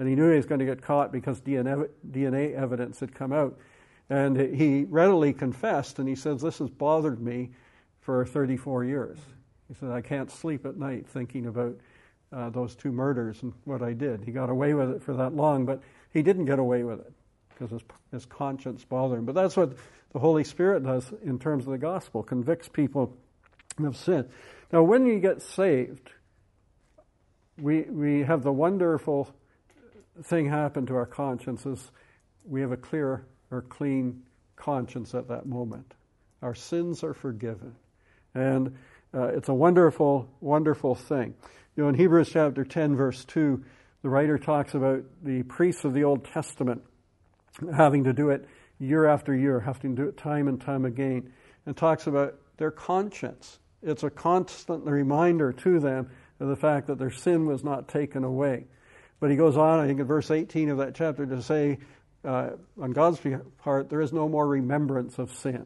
and 0.00 0.08
he 0.08 0.14
knew 0.14 0.30
he 0.30 0.36
was 0.36 0.46
going 0.46 0.60
to 0.60 0.64
get 0.64 0.80
caught 0.80 1.12
because 1.12 1.42
DNA, 1.42 1.86
DNA 2.10 2.54
evidence 2.54 2.98
had 3.00 3.14
come 3.14 3.34
out. 3.34 3.58
And 4.08 4.34
he 4.34 4.86
readily 4.88 5.34
confessed, 5.34 5.98
and 5.98 6.08
he 6.08 6.16
says, 6.16 6.40
This 6.40 6.58
has 6.58 6.70
bothered 6.70 7.20
me 7.20 7.50
for 8.00 8.24
34 8.24 8.84
years. 8.84 9.18
He 9.68 9.74
said, 9.74 9.90
I 9.90 10.00
can't 10.00 10.30
sleep 10.30 10.64
at 10.64 10.78
night 10.78 11.06
thinking 11.06 11.46
about 11.46 11.76
uh, 12.32 12.50
those 12.50 12.74
two 12.74 12.92
murders 12.92 13.42
and 13.42 13.52
what 13.64 13.82
I 13.82 13.92
did. 13.92 14.24
He 14.24 14.32
got 14.32 14.50
away 14.50 14.74
with 14.74 14.90
it 14.90 15.02
for 15.02 15.14
that 15.14 15.34
long, 15.34 15.64
but 15.66 15.82
he 16.12 16.22
didn't 16.22 16.44
get 16.44 16.58
away 16.58 16.84
with 16.84 17.00
it 17.00 17.12
because 17.50 17.70
his, 17.70 17.82
his 18.12 18.26
conscience 18.26 18.84
bothered 18.84 19.18
him. 19.18 19.24
But 19.24 19.34
that's 19.34 19.56
what 19.56 19.76
the 20.12 20.18
Holy 20.18 20.44
Spirit 20.44 20.84
does 20.84 21.12
in 21.24 21.38
terms 21.38 21.66
of 21.66 21.72
the 21.72 21.78
gospel, 21.78 22.22
convicts 22.22 22.68
people 22.68 23.16
of 23.84 23.96
sin. 23.96 24.28
Now, 24.72 24.82
when 24.82 25.06
you 25.06 25.18
get 25.18 25.42
saved, 25.42 26.10
we, 27.58 27.82
we 27.82 28.22
have 28.22 28.42
the 28.42 28.52
wonderful 28.52 29.34
thing 30.22 30.48
happen 30.48 30.86
to 30.86 30.96
our 30.96 31.06
consciences. 31.06 31.90
We 32.44 32.60
have 32.60 32.72
a 32.72 32.76
clear 32.76 33.26
or 33.50 33.62
clean 33.62 34.22
conscience 34.56 35.14
at 35.14 35.28
that 35.28 35.46
moment. 35.46 35.94
Our 36.42 36.54
sins 36.54 37.04
are 37.04 37.14
forgiven. 37.14 37.74
And 38.34 38.76
uh, 39.12 39.28
it's 39.28 39.48
a 39.48 39.54
wonderful, 39.54 40.28
wonderful 40.40 40.94
thing. 40.94 41.34
You 41.80 41.84
know, 41.84 41.88
in 41.88 41.94
Hebrews 41.94 42.28
chapter 42.30 42.62
10, 42.62 42.94
verse 42.94 43.24
2, 43.24 43.64
the 44.02 44.10
writer 44.10 44.36
talks 44.36 44.74
about 44.74 45.02
the 45.22 45.44
priests 45.44 45.86
of 45.86 45.94
the 45.94 46.04
Old 46.04 46.26
Testament 46.26 46.82
having 47.74 48.04
to 48.04 48.12
do 48.12 48.28
it 48.28 48.46
year 48.78 49.06
after 49.06 49.34
year, 49.34 49.60
having 49.60 49.96
to 49.96 50.02
do 50.02 50.08
it 50.10 50.18
time 50.18 50.46
and 50.46 50.60
time 50.60 50.84
again, 50.84 51.32
and 51.64 51.74
talks 51.74 52.06
about 52.06 52.34
their 52.58 52.70
conscience. 52.70 53.60
It's 53.82 54.02
a 54.02 54.10
constant 54.10 54.84
reminder 54.84 55.54
to 55.54 55.80
them 55.80 56.10
of 56.38 56.48
the 56.48 56.56
fact 56.56 56.86
that 56.88 56.98
their 56.98 57.10
sin 57.10 57.46
was 57.46 57.64
not 57.64 57.88
taken 57.88 58.24
away. 58.24 58.66
But 59.18 59.30
he 59.30 59.36
goes 59.36 59.56
on, 59.56 59.80
I 59.80 59.86
think 59.86 60.00
in 60.00 60.06
verse 60.06 60.30
18 60.30 60.68
of 60.68 60.76
that 60.76 60.94
chapter, 60.94 61.24
to 61.24 61.40
say, 61.40 61.78
uh, 62.26 62.50
on 62.78 62.90
God's 62.90 63.20
part, 63.62 63.88
there 63.88 64.02
is 64.02 64.12
no 64.12 64.28
more 64.28 64.46
remembrance 64.46 65.18
of 65.18 65.32
sin. 65.32 65.64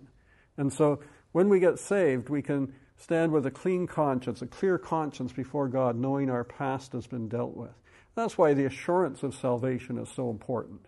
And 0.58 0.72
so 0.72 1.00
when 1.32 1.48
we 1.48 1.58
get 1.58 1.80
saved, 1.80 2.28
we 2.28 2.40
can 2.40 2.72
stand 2.96 3.32
with 3.32 3.46
a 3.46 3.50
clean 3.50 3.86
conscience, 3.86 4.42
a 4.42 4.46
clear 4.46 4.78
conscience 4.78 5.32
before 5.32 5.68
God, 5.68 5.96
knowing 5.96 6.30
our 6.30 6.44
past 6.44 6.92
has 6.92 7.06
been 7.06 7.28
dealt 7.28 7.56
with. 7.56 7.74
That's 8.14 8.38
why 8.38 8.54
the 8.54 8.66
assurance 8.66 9.22
of 9.22 9.34
salvation 9.34 9.98
is 9.98 10.08
so 10.08 10.30
important. 10.30 10.80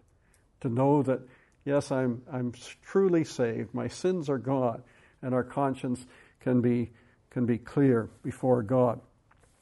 To 0.60 0.68
know 0.68 1.02
that, 1.02 1.20
yes, 1.64 1.90
I'm, 1.90 2.22
I'm 2.32 2.52
truly 2.82 3.24
saved, 3.24 3.74
my 3.74 3.88
sins 3.88 4.28
are 4.28 4.38
gone, 4.38 4.82
and 5.22 5.34
our 5.34 5.44
conscience 5.44 6.06
can 6.40 6.60
be, 6.60 6.90
can 7.30 7.46
be 7.46 7.58
clear 7.58 8.08
before 8.22 8.62
God. 8.62 9.00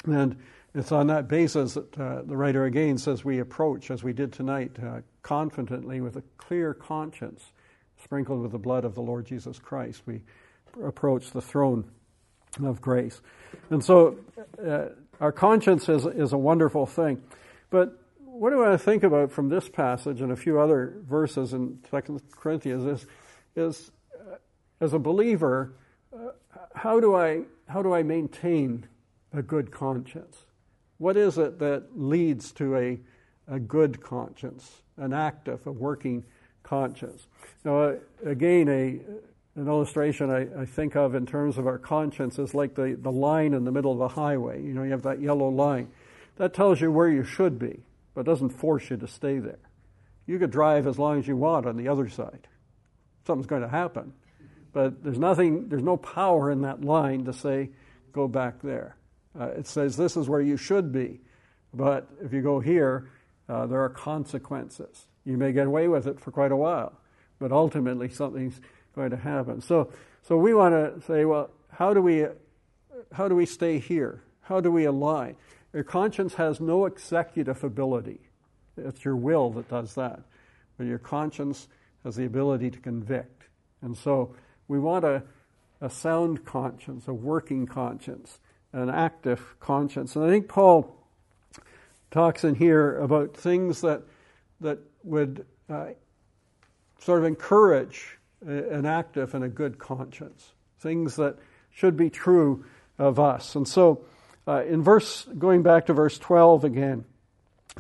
And 0.05 0.37
it's 0.75 0.93
on 0.93 1.07
that 1.07 1.29
basis 1.29 1.75
that 1.75 1.99
uh, 1.99 2.23
the 2.23 2.37
writer 2.37 2.65
again 2.65 2.99
says 2.99 3.25
we 3.25 3.39
approach, 3.39 3.91
as 3.91 4.05
we 4.05 4.13
did 4.13 4.33
tonight, 4.33 4.73
uh, 4.83 5.01
confidently 5.23 6.01
with 6.01 6.17
a 6.17 6.23
clear 6.37 6.75
conscience, 6.75 7.53
sprinkled 8.03 8.43
with 8.43 8.53
the 8.53 8.59
blood 8.59 8.85
of 8.85 8.95
the 8.95 9.01
Lord 9.01 9.25
Jesus 9.25 9.59
Christ, 9.59 10.03
we 10.05 10.21
approach 10.85 11.31
the 11.31 11.41
throne 11.41 11.91
of 12.63 12.81
grace. 12.81 13.21
And 13.71 13.85
so 13.85 14.19
uh, 14.65 14.87
our 15.21 15.33
conscience 15.33 15.89
is, 15.89 16.07
is 16.07 16.33
a 16.33 16.39
wonderful 16.39 16.87
thing. 16.87 17.23
But 17.71 17.99
what 18.19 18.51
do 18.51 18.65
I 18.65 18.77
think 18.77 19.03
about 19.03 19.33
from 19.33 19.49
this 19.49 19.69
passage 19.69 20.21
and 20.21 20.33
a 20.33 20.37
few 20.37 20.61
other 20.61 20.95
verses 21.09 21.53
in 21.53 21.79
Second 21.91 22.21
Corinthians 22.33 22.85
is, 22.85 23.07
is 23.57 23.91
uh, 24.15 24.37
as 24.81 24.93
a 24.93 24.99
believer, 24.99 25.73
uh, 26.13 26.31
how 26.75 27.01
do 27.01 27.15
I 27.15 27.43
how 27.67 27.83
do 27.83 27.95
I 27.95 28.03
maintain 28.03 28.87
a 29.33 29.43
good 29.43 29.71
conscience? 29.71 30.37
What 30.99 31.17
is 31.17 31.39
it 31.39 31.59
that 31.61 31.97
leads 31.97 32.53
to 32.53 32.77
a 32.77 32.99
a 33.49 33.59
good 33.59 34.01
conscience, 34.01 34.83
an 34.97 35.13
active, 35.13 35.67
a 35.67 35.73
working 35.73 36.25
conscience? 36.63 37.27
Now, 37.65 37.79
uh, 37.81 37.97
again, 38.25 38.69
a 38.69 39.01
an 39.57 39.69
illustration 39.69 40.31
I, 40.31 40.63
I, 40.63 40.65
think 40.65 40.97
of 40.97 41.15
in 41.15 41.27
terms 41.27 41.59
of 41.59 41.67
our 41.67 41.79
conscience 41.79 42.39
is 42.39 42.55
like 42.55 42.75
the, 42.75 42.99
the 43.01 43.13
line 43.13 43.55
in 43.55 43.65
the 43.65 43.71
middle 43.71 43.93
of 43.93 44.01
a 44.01 44.09
highway. 44.09 44.61
You 44.61 44.75
know, 44.75 44.83
you 44.83 44.91
have 44.91 45.03
that 45.03 45.21
yellow 45.21 45.49
line. 45.49 45.89
That 46.37 46.55
tells 46.55 46.81
you 46.81 46.91
where 46.91 47.09
you 47.09 47.23
should 47.23 47.59
be, 47.59 47.81
but 48.15 48.27
doesn't 48.27 48.51
force 48.51 48.91
you 48.91 48.97
to 48.97 49.07
stay 49.07 49.39
there. 49.39 49.59
You 50.27 50.39
could 50.39 50.51
drive 50.51 50.87
as 50.87 50.99
long 50.99 51.19
as 51.19 51.29
you 51.29 51.37
want 51.37 51.67
on 51.67 51.77
the 51.77 51.89
other 51.89 52.09
side. 52.09 52.49
Something's 53.27 53.47
going 53.47 53.63
to 53.63 53.69
happen. 53.69 54.13
But 54.73 55.05
there's 55.05 55.19
nothing, 55.19 55.69
there's 55.69 55.83
no 55.83 55.97
power 55.97 56.51
in 56.51 56.63
that 56.63 56.83
line 56.83 57.25
to 57.27 57.33
say, 57.33 57.71
go 58.13 58.27
back 58.27 58.61
there. 58.63 58.97
Uh, 59.39 59.47
it 59.49 59.67
says 59.67 59.97
this 59.97 60.17
is 60.17 60.29
where 60.29 60.41
you 60.41 60.57
should 60.57 60.93
be. 60.93 61.21
But 61.73 62.09
if 62.23 62.33
you 62.33 62.43
go 62.43 62.59
here, 62.59 63.11
uh, 63.49 63.67
there 63.67 63.81
are 63.81 63.89
consequences. 63.89 65.07
You 65.25 65.37
may 65.37 65.53
get 65.53 65.67
away 65.67 65.87
with 65.87 66.07
it 66.07 66.21
for 66.21 66.31
quite 66.33 66.53
a 66.53 66.57
while, 66.57 66.99
but 67.39 67.53
ultimately 67.53 68.09
something's 68.09 68.61
going 68.95 69.11
to 69.11 69.17
happen. 69.17 69.61
So, 69.61 69.91
so 70.23 70.37
we 70.37 70.55
want 70.55 70.75
to 70.75 71.07
say, 71.07 71.25
well, 71.25 71.51
how 71.71 71.93
do 71.95 72.01
we, 72.01 72.27
how 73.13 73.29
do 73.29 73.35
we 73.35 73.47
stay 73.47 73.79
here? 73.79 74.23
How 74.43 74.61
do 74.61 74.71
we 74.71 74.85
align? 74.85 75.37
Your 75.73 75.85
conscience 75.85 76.35
has 76.35 76.61
no 76.61 76.87
executive 76.87 77.65
ability. 77.65 78.21
It's 78.77 79.05
your 79.05 79.17
will 79.17 79.51
that 79.51 79.69
does 79.69 79.95
that. 79.95 80.21
But 80.77 80.87
your 80.87 80.99
conscience 80.99 81.69
has 82.05 82.17
the 82.17 82.25
ability 82.25 82.71
to 82.71 82.79
convict. 82.79 83.45
And 83.83 83.97
so 83.97 84.35
we 84.69 84.79
want 84.79 85.05
a, 85.05 85.23
a 85.81 85.91
sound 85.91 86.45
conscience, 86.45 87.09
a 87.09 87.13
working 87.13 87.67
conscience, 87.67 88.39
an 88.73 88.91
active 88.91 89.57
conscience. 89.61 90.17
And 90.17 90.25
I 90.25 90.29
think 90.29 90.49
Paul 90.49 90.95
talks 92.11 92.45
in 92.45 92.55
here 92.55 92.99
about 92.99 93.37
things 93.37 93.81
that, 93.81 94.03
that 94.61 94.79
would 95.03 95.45
uh, 95.69 95.89
sort 96.99 97.19
of 97.21 97.25
encourage 97.25 98.19
an 98.47 98.87
active 98.87 99.35
and 99.35 99.45
a 99.45 99.49
good 99.49 99.79
conscience, 99.79 100.53
things 100.79 101.17
that 101.17 101.37
should 101.71 101.97
be 101.97 102.11
true 102.11 102.65
of 102.99 103.19
us. 103.19 103.55
And 103.55 103.67
so, 103.67 104.05
uh, 104.47 104.65
in 104.65 104.83
verse, 104.83 105.27
going 105.39 105.63
back 105.63 105.87
to 105.87 105.93
verse 105.93 106.19
12 106.19 106.65
again, 106.65 107.05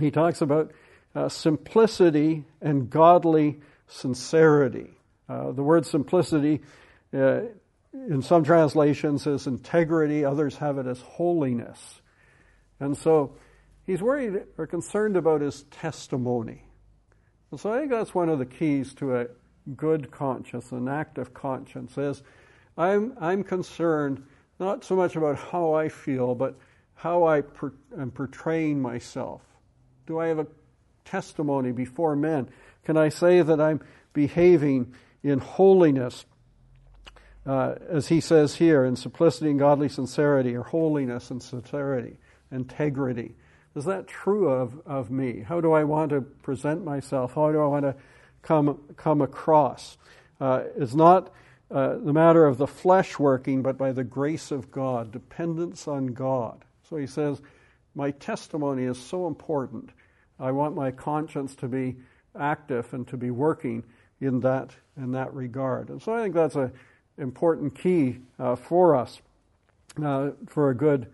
he 0.01 0.11
talks 0.11 0.41
about 0.41 0.73
uh, 1.15 1.29
simplicity 1.29 2.45
and 2.61 2.91
godly 2.91 3.61
sincerity. 3.87 4.91
Uh, 5.29 5.53
the 5.53 5.63
word 5.63 5.87
simplicity 5.87 6.61
uh, 7.13 7.43
in 7.93 8.23
some 8.23 8.43
translations 8.43 9.27
is 9.27 9.47
integrity, 9.47 10.25
others 10.25 10.57
have 10.57 10.79
it 10.79 10.87
as 10.87 11.01
holiness. 11.01 12.01
And 12.81 12.97
so 12.97 13.37
he's 13.85 14.03
worried 14.03 14.43
or 14.59 14.67
concerned 14.67 15.17
about 15.17 15.41
his 15.41 15.63
testimony. 15.65 16.65
And 17.51 17.61
so 17.61 17.73
I 17.73 17.79
think 17.79 17.93
that's 17.93 18.15
one 18.15 18.29
of 18.29 18.41
the 18.41 18.47
keys 18.47 18.95
to 18.95 19.17
a, 19.17 19.27
good 19.77 20.11
conscience, 20.11 20.73
an 20.73 20.89
active 20.89 21.33
conscience, 21.33 21.97
is 21.97 22.23
I'm, 22.77 23.15
I'm 23.21 23.43
concerned 23.45 24.25
not 24.59 24.85
so 24.85 24.95
much 24.95 25.17
about 25.17 25.39
how 25.39 25.75
I 25.75 25.89
feel, 25.89 26.35
but 26.35 26.57
how 26.95 27.27
I 27.27 27.41
per, 27.41 27.73
am 27.99 28.11
portraying 28.11 28.81
myself. 28.81 29.43
Do 30.07 30.19
I 30.19 30.29
have 30.29 30.39
a 30.39 30.47
testimony 31.05 31.73
before 31.73 32.17
men? 32.17 32.49
Can 32.85 32.97
I 32.97 33.09
say 33.09 33.43
that 33.43 33.61
I'm 33.61 33.81
behaving 34.13 34.95
in 35.23 35.39
holiness, 35.39 36.25
uh, 37.47 37.75
as 37.89 38.09
he 38.09 38.21
says 38.21 38.55
here, 38.55 38.85
in 38.85 38.97
simplicity 38.97 39.51
and 39.51 39.59
godly 39.59 39.89
sincerity, 39.89 40.55
or 40.55 40.63
holiness 40.63 41.31
and 41.31 41.43
sincerity, 41.43 42.19
integrity? 42.53 43.35
Is 43.75 43.87
that 43.87 44.07
true 44.07 44.49
of, 44.49 44.81
of 44.87 45.11
me? 45.11 45.41
How 45.41 45.61
do 45.61 45.73
I 45.73 45.85
want 45.85 46.11
to 46.11 46.21
present 46.21 46.85
myself? 46.85 47.35
How 47.35 47.51
do 47.51 47.61
I 47.61 47.67
want 47.67 47.85
to 47.85 47.97
come, 48.45 48.79
come 48.97 49.21
across. 49.21 49.97
Uh, 50.41 50.65
it's 50.77 50.95
not 50.95 51.33
uh, 51.71 51.97
the 51.97 52.13
matter 52.13 52.47
of 52.47 52.59
the 52.59 52.67
flesh 52.67 53.19
working, 53.19 53.63
but 53.63 53.77
by 53.77 53.91
the 53.91 54.05
grace 54.05 54.51
of 54.51 54.71
God, 54.71 55.11
dependence 55.11 55.89
on 55.89 56.09
God. 56.09 56.65
So 56.89 56.97
he 56.97 57.07
says, 57.07 57.41
My 57.95 58.13
testimony 58.13 58.85
is 58.85 58.99
so 58.99 59.27
important. 59.27 59.91
I 60.39 60.53
want 60.53 60.77
my 60.77 60.91
conscience 60.91 61.55
to 61.57 61.69
be 61.69 61.97
active 62.39 62.93
and 62.93 63.07
to 63.09 63.17
be 63.17 63.31
working 63.31 63.85
in 64.21 64.41
that, 64.41 64.71
in 64.97 65.13
that 65.13 65.33
regard. 65.35 65.89
And 65.89 66.01
so 66.03 66.15
I 66.15 66.23
think 66.23 66.35
that's 66.35 66.57
an 66.57 66.73
important 67.19 67.79
key 67.79 68.19
uh, 68.39 68.57
for 68.57 68.95
us 68.95 69.21
uh, 70.03 70.31
for 70.47 70.71
a 70.71 70.75
good, 70.75 71.07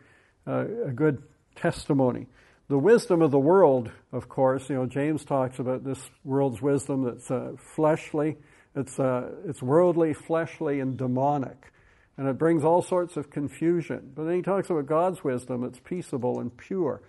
uh, 0.47 0.65
a 0.87 0.93
good 0.93 1.23
testimony 1.55 2.27
the 2.71 2.79
wisdom 2.79 3.21
of 3.21 3.33
the 3.33 3.39
world, 3.39 3.91
of 4.13 4.29
course, 4.29 4.71
you 4.71 4.77
know, 4.77 4.87
James 4.87 5.25
talks 5.25 5.59
about 5.59 5.83
this 5.83 5.99
world's 6.23 6.63
wisdom 6.63 7.03
that's 7.03 7.29
uh, 7.29 7.55
fleshly, 7.75 8.37
it's, 8.77 9.01
uh, 9.01 9.29
it's 9.45 9.61
worldly, 9.61 10.15
fleshly, 10.15 10.79
and 10.79 10.97
demonic. 10.97 11.73
And 12.17 12.29
it 12.29 12.39
brings 12.39 12.63
all 12.63 12.81
sorts 12.81 13.17
of 13.17 13.29
confusion. 13.29 14.13
But 14.15 14.23
then 14.23 14.37
he 14.37 14.43
talks 14.43 14.71
about 14.71 14.87
God's 14.87 15.25
wisdom, 15.25 15.65
it's 15.65 15.81
peaceable 15.81 16.39
and 16.39 16.57
pure. 16.57 17.03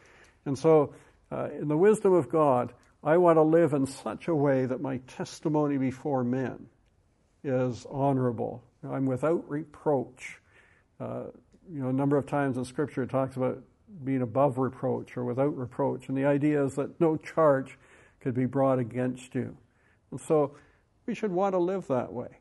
And 0.45 0.58
so, 0.58 0.95
uh, 1.32 1.50
in 1.52 1.67
the 1.67 1.78
wisdom 1.78 2.12
of 2.12 2.28
God, 2.28 2.74
I 3.04 3.17
want 3.17 3.38
to 3.38 3.43
live 3.43 3.74
in 3.74 3.86
such 3.86 4.28
a 4.28 4.34
way 4.34 4.65
that 4.65 4.82
my 4.82 4.97
testimony 5.15 5.78
before 5.78 6.24
men 6.24 6.65
is 7.43 7.86
honorable. 7.91 8.63
I'm 8.84 9.06
without 9.06 9.47
reproach. 9.47 10.39
Uh, 11.00 11.26
you 11.71 11.84
know, 11.84 11.89
a 11.89 11.93
number 11.93 12.17
of 12.17 12.26
times 12.26 12.58
in 12.58 12.65
Scripture 12.65 13.04
it 13.04 13.12
talks 13.12 13.36
about 13.36 13.62
being 14.04 14.21
above 14.21 14.58
reproach 14.58 15.17
or 15.17 15.23
without 15.23 15.56
reproach. 15.58 16.08
And 16.08 16.17
the 16.17 16.25
idea 16.25 16.63
is 16.63 16.75
that 16.75 16.99
no 16.99 17.17
charge 17.17 17.77
could 18.19 18.34
be 18.34 18.45
brought 18.45 18.80
against 18.80 19.36
you. 19.36 19.56
And 20.12 20.19
so 20.19 20.56
we 21.06 21.15
should 21.15 21.32
want 21.32 21.54
to 21.54 21.60
live 21.60 21.88
that 21.88 22.12
way. 22.12 22.39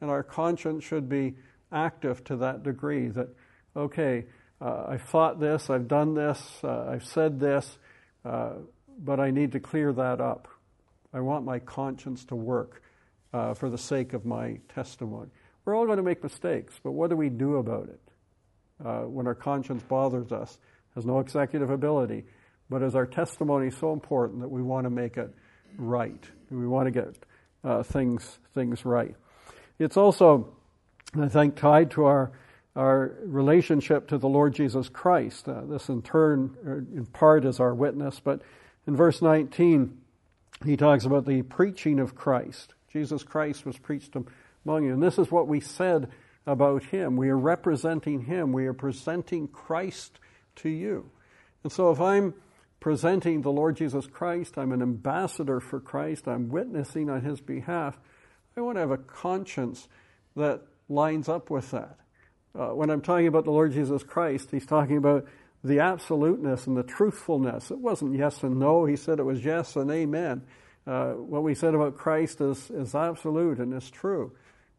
And 0.00 0.10
our 0.10 0.22
conscience 0.22 0.84
should 0.84 1.08
be 1.08 1.34
active 1.70 2.22
to 2.24 2.36
that 2.36 2.62
degree 2.62 3.08
that, 3.08 3.28
okay, 3.76 4.26
uh, 4.60 4.86
I've 4.88 5.02
thought 5.02 5.40
this, 5.40 5.70
I've 5.70 5.88
done 5.88 6.14
this, 6.14 6.40
uh, 6.62 6.86
I've 6.88 7.04
said 7.04 7.40
this, 7.40 7.78
uh, 8.24 8.54
but 8.98 9.18
I 9.18 9.30
need 9.30 9.52
to 9.52 9.60
clear 9.60 9.92
that 9.92 10.20
up. 10.20 10.48
I 11.12 11.20
want 11.20 11.44
my 11.44 11.58
conscience 11.58 12.24
to 12.26 12.36
work 12.36 12.82
uh, 13.32 13.54
for 13.54 13.70
the 13.70 13.78
sake 13.78 14.12
of 14.12 14.24
my 14.24 14.60
testimony. 14.74 15.30
We're 15.64 15.76
all 15.76 15.86
going 15.86 15.98
to 15.98 16.02
make 16.02 16.22
mistakes, 16.22 16.78
but 16.82 16.92
what 16.92 17.10
do 17.10 17.16
we 17.16 17.28
do 17.28 17.56
about 17.56 17.88
it 17.88 18.00
uh, 18.84 19.02
when 19.02 19.26
our 19.26 19.34
conscience 19.34 19.82
bothers 19.82 20.32
us? 20.32 20.58
Has 20.94 21.06
no 21.06 21.20
executive 21.20 21.70
ability, 21.70 22.24
but 22.68 22.82
is 22.82 22.94
our 22.94 23.06
testimony 23.06 23.70
so 23.70 23.92
important 23.92 24.40
that 24.40 24.48
we 24.48 24.62
want 24.62 24.84
to 24.84 24.90
make 24.90 25.16
it 25.16 25.34
right? 25.78 26.24
We 26.50 26.66
want 26.66 26.86
to 26.86 26.90
get 26.90 27.16
uh, 27.64 27.82
things 27.82 28.38
things 28.54 28.84
right. 28.84 29.14
It's 29.78 29.96
also, 29.96 30.48
I 31.18 31.28
think, 31.28 31.56
tied 31.56 31.90
to 31.92 32.04
our 32.04 32.32
our 32.74 33.12
relationship 33.24 34.08
to 34.08 34.18
the 34.18 34.28
Lord 34.28 34.54
Jesus 34.54 34.88
Christ. 34.88 35.48
Uh, 35.48 35.62
this, 35.66 35.88
in 35.88 36.02
turn, 36.02 36.56
in 36.94 37.06
part, 37.06 37.44
is 37.44 37.60
our 37.60 37.74
witness. 37.74 38.18
But 38.18 38.40
in 38.86 38.96
verse 38.96 39.20
19, 39.20 39.98
he 40.64 40.76
talks 40.76 41.04
about 41.04 41.26
the 41.26 41.42
preaching 41.42 42.00
of 42.00 42.14
Christ. 42.14 42.74
Jesus 42.90 43.22
Christ 43.22 43.66
was 43.66 43.76
preached 43.76 44.16
among 44.64 44.84
you, 44.84 44.92
and 44.94 45.02
this 45.02 45.18
is 45.18 45.30
what 45.30 45.48
we 45.48 45.60
said 45.60 46.08
about 46.46 46.84
him. 46.84 47.16
We 47.16 47.28
are 47.28 47.38
representing 47.38 48.22
him. 48.22 48.52
We 48.52 48.66
are 48.66 48.72
presenting 48.72 49.48
Christ 49.48 50.18
to 50.56 50.68
you. 50.68 51.10
And 51.62 51.72
so 51.72 51.90
if 51.90 52.00
I'm 52.00 52.34
presenting 52.80 53.42
the 53.42 53.52
Lord 53.52 53.76
Jesus 53.76 54.06
Christ, 54.06 54.58
I'm 54.58 54.72
an 54.72 54.82
ambassador 54.82 55.60
for 55.60 55.80
Christ, 55.80 56.26
I'm 56.26 56.48
witnessing 56.48 57.08
on 57.08 57.22
his 57.22 57.40
behalf, 57.40 57.98
I 58.56 58.60
want 58.60 58.76
to 58.76 58.80
have 58.80 58.90
a 58.90 58.98
conscience 58.98 59.88
that 60.36 60.62
lines 60.88 61.28
up 61.28 61.48
with 61.48 61.70
that. 61.70 61.98
Uh, 62.58 62.68
when 62.68 62.90
I'm 62.90 63.00
talking 63.00 63.28
about 63.28 63.44
the 63.44 63.52
Lord 63.52 63.72
Jesus 63.72 64.02
Christ, 64.02 64.50
he's 64.50 64.66
talking 64.66 64.96
about 64.96 65.26
the 65.64 65.78
absoluteness 65.78 66.66
and 66.66 66.76
the 66.76 66.82
truthfulness. 66.82 67.70
It 67.70 67.78
wasn't 67.78 68.16
yes 68.16 68.42
and 68.42 68.58
no, 68.58 68.84
he 68.84 68.96
said 68.96 69.20
it 69.20 69.24
was 69.24 69.44
yes 69.44 69.76
and 69.76 69.90
amen. 69.90 70.42
Uh, 70.86 71.12
what 71.12 71.44
we 71.44 71.54
said 71.54 71.74
about 71.74 71.96
Christ 71.96 72.40
is, 72.40 72.70
is 72.70 72.94
absolute 72.94 73.58
and 73.58 73.72
is 73.72 73.88
true. 73.88 74.32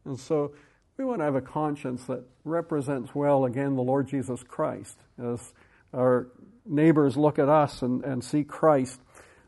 And 0.05 0.19
so 0.19 0.53
we 0.97 1.05
want 1.05 1.19
to 1.19 1.25
have 1.25 1.36
a 1.36 1.41
conscience 1.41 2.03
that 2.05 2.23
represents 2.43 3.15
well, 3.15 3.45
again, 3.45 3.75
the 3.75 3.81
Lord 3.81 4.07
Jesus 4.07 4.43
Christ 4.43 4.97
as 5.17 5.53
our 5.93 6.27
neighbors 6.65 7.17
look 7.17 7.39
at 7.39 7.49
us 7.49 7.82
and, 7.82 8.03
and 8.03 8.23
see 8.23 8.43
Christ 8.43 8.99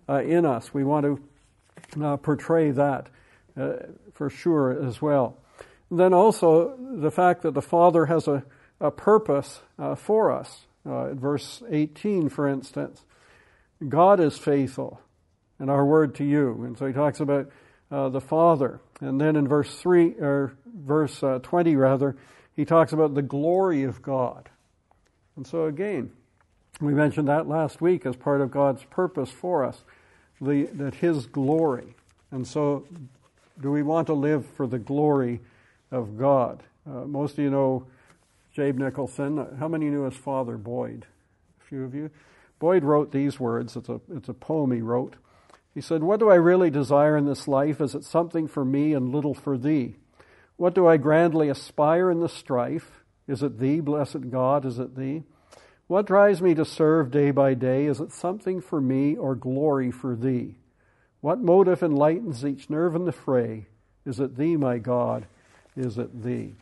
uh, 0.08 0.22
in 0.22 0.46
us. 0.46 0.74
We 0.74 0.84
want 0.84 1.06
to 1.06 2.04
uh, 2.04 2.18
portray 2.18 2.72
that 2.72 3.08
uh, 3.58 3.74
for 4.14 4.30
sure 4.30 4.72
as 4.86 5.02
well. 5.02 5.38
And 5.90 6.00
then 6.00 6.14
also 6.14 6.78
the 6.78 7.12
fact 7.12 7.42
that 7.44 7.54
the 7.54 7.62
Father 7.62 8.06
has 8.08 8.28
a, 8.28 8.44
a 8.80 8.92
purpose 8.92 9.62
uh, 9.78 9.96
for 9.96 10.32
us. 10.32 10.66
Uh, 10.86 11.14
verse 11.14 11.64
18, 11.70 12.30
for 12.30 12.48
instance, 12.48 13.04
God 13.88 14.20
is 14.20 14.38
faithful 14.38 15.02
and 15.60 15.70
our 15.70 15.86
word 15.86 16.16
to 16.16 16.24
you. 16.24 16.64
And 16.64 16.78
so 16.78 16.86
he 16.86 16.94
talks 16.94 17.20
about 17.20 17.50
uh, 17.90 18.10
the 18.10 18.22
Father. 18.22 18.82
And 19.02 19.20
then 19.20 19.36
in 19.36 19.48
verse 19.48 19.76
3, 19.78 20.16
or 20.20 20.54
verse 20.66 21.24
uh, 21.24 21.40
20 21.42 21.76
rather, 21.76 22.16
he 22.56 22.66
talks 22.66 22.94
about 22.94 23.16
the 23.16 23.22
glory 23.22 23.84
of 23.84 24.02
God. 24.02 24.50
And 25.36 25.46
so 25.46 25.66
again, 25.66 26.12
we 26.82 26.94
mentioned 26.94 27.28
that 27.28 27.48
last 27.48 27.82
week 27.82 28.06
as 28.06 28.16
part 28.16 28.42
of 28.42 28.52
God's 28.52 28.84
purpose 28.86 29.30
for 29.30 29.64
us, 29.64 29.84
the, 30.42 30.66
that 30.74 30.96
His 30.96 31.26
glory. 31.26 31.96
And 32.32 32.48
so, 32.48 32.86
do 33.62 33.72
we 33.72 33.84
want 33.84 34.08
to 34.08 34.14
live 34.14 34.46
for 34.58 34.68
the 34.68 34.80
glory 34.80 35.40
of 35.92 36.18
God? 36.18 36.64
Uh, 36.88 37.06
most 37.06 37.34
of 37.34 37.40
you 37.40 37.50
know 37.50 37.88
Jabe 38.56 38.78
Nicholson. 38.78 39.58
How 39.60 39.68
many 39.68 39.90
knew 39.90 40.04
his 40.04 40.16
father, 40.16 40.58
Boyd? 40.58 41.06
A 41.62 41.66
few 41.66 41.84
of 41.84 41.94
you. 41.94 42.10
Boyd 42.58 42.86
wrote 42.86 43.12
these 43.12 43.40
words. 43.40 43.76
It's 43.76 43.90
a, 43.90 44.00
it's 44.14 44.30
a 44.30 44.34
poem 44.34 44.72
he 44.72 44.82
wrote. 44.82 45.16
He 45.74 45.82
said, 45.82 46.04
What 46.04 46.22
do 46.22 46.30
I 46.30 46.36
really 46.36 46.70
desire 46.70 47.18
in 47.18 47.26
this 47.26 47.50
life? 47.50 47.82
Is 47.82 47.96
it 47.96 48.06
something 48.06 48.48
for 48.48 48.64
me 48.64 48.94
and 48.94 49.14
little 49.14 49.34
for 49.34 49.58
thee? 49.58 49.96
What 50.56 50.74
do 50.74 50.88
I 50.88 50.96
grandly 50.96 51.50
aspire 51.50 52.10
in 52.10 52.22
the 52.22 52.30
strife? 52.30 53.04
Is 53.28 53.44
it 53.44 53.60
thee, 53.60 53.82
blessed 53.82 54.30
God? 54.30 54.66
Is 54.66 54.80
it 54.80 54.96
thee? 54.96 55.24
What 55.88 56.08
drives 56.08 56.42
me 56.42 56.56
to 56.56 56.66
serve 56.66 57.12
day 57.12 57.30
by 57.30 57.54
day? 57.54 57.86
Is 57.86 58.00
it 58.00 58.12
something 58.12 58.60
for 58.60 58.82
me 58.82 59.16
or 59.16 59.36
glory 59.36 59.92
for 59.92 60.16
thee? 60.16 60.56
What 61.22 61.40
motive 61.40 61.84
enlightens 61.84 62.44
each 62.44 62.70
nerve 62.70 62.96
in 62.96 63.06
the 63.06 63.12
fray? 63.12 63.68
Is 64.06 64.20
it 64.20 64.36
thee, 64.36 64.58
my 64.58 64.80
God? 64.80 65.28
Is 65.76 65.98
it 65.98 66.24
thee? 66.24 66.56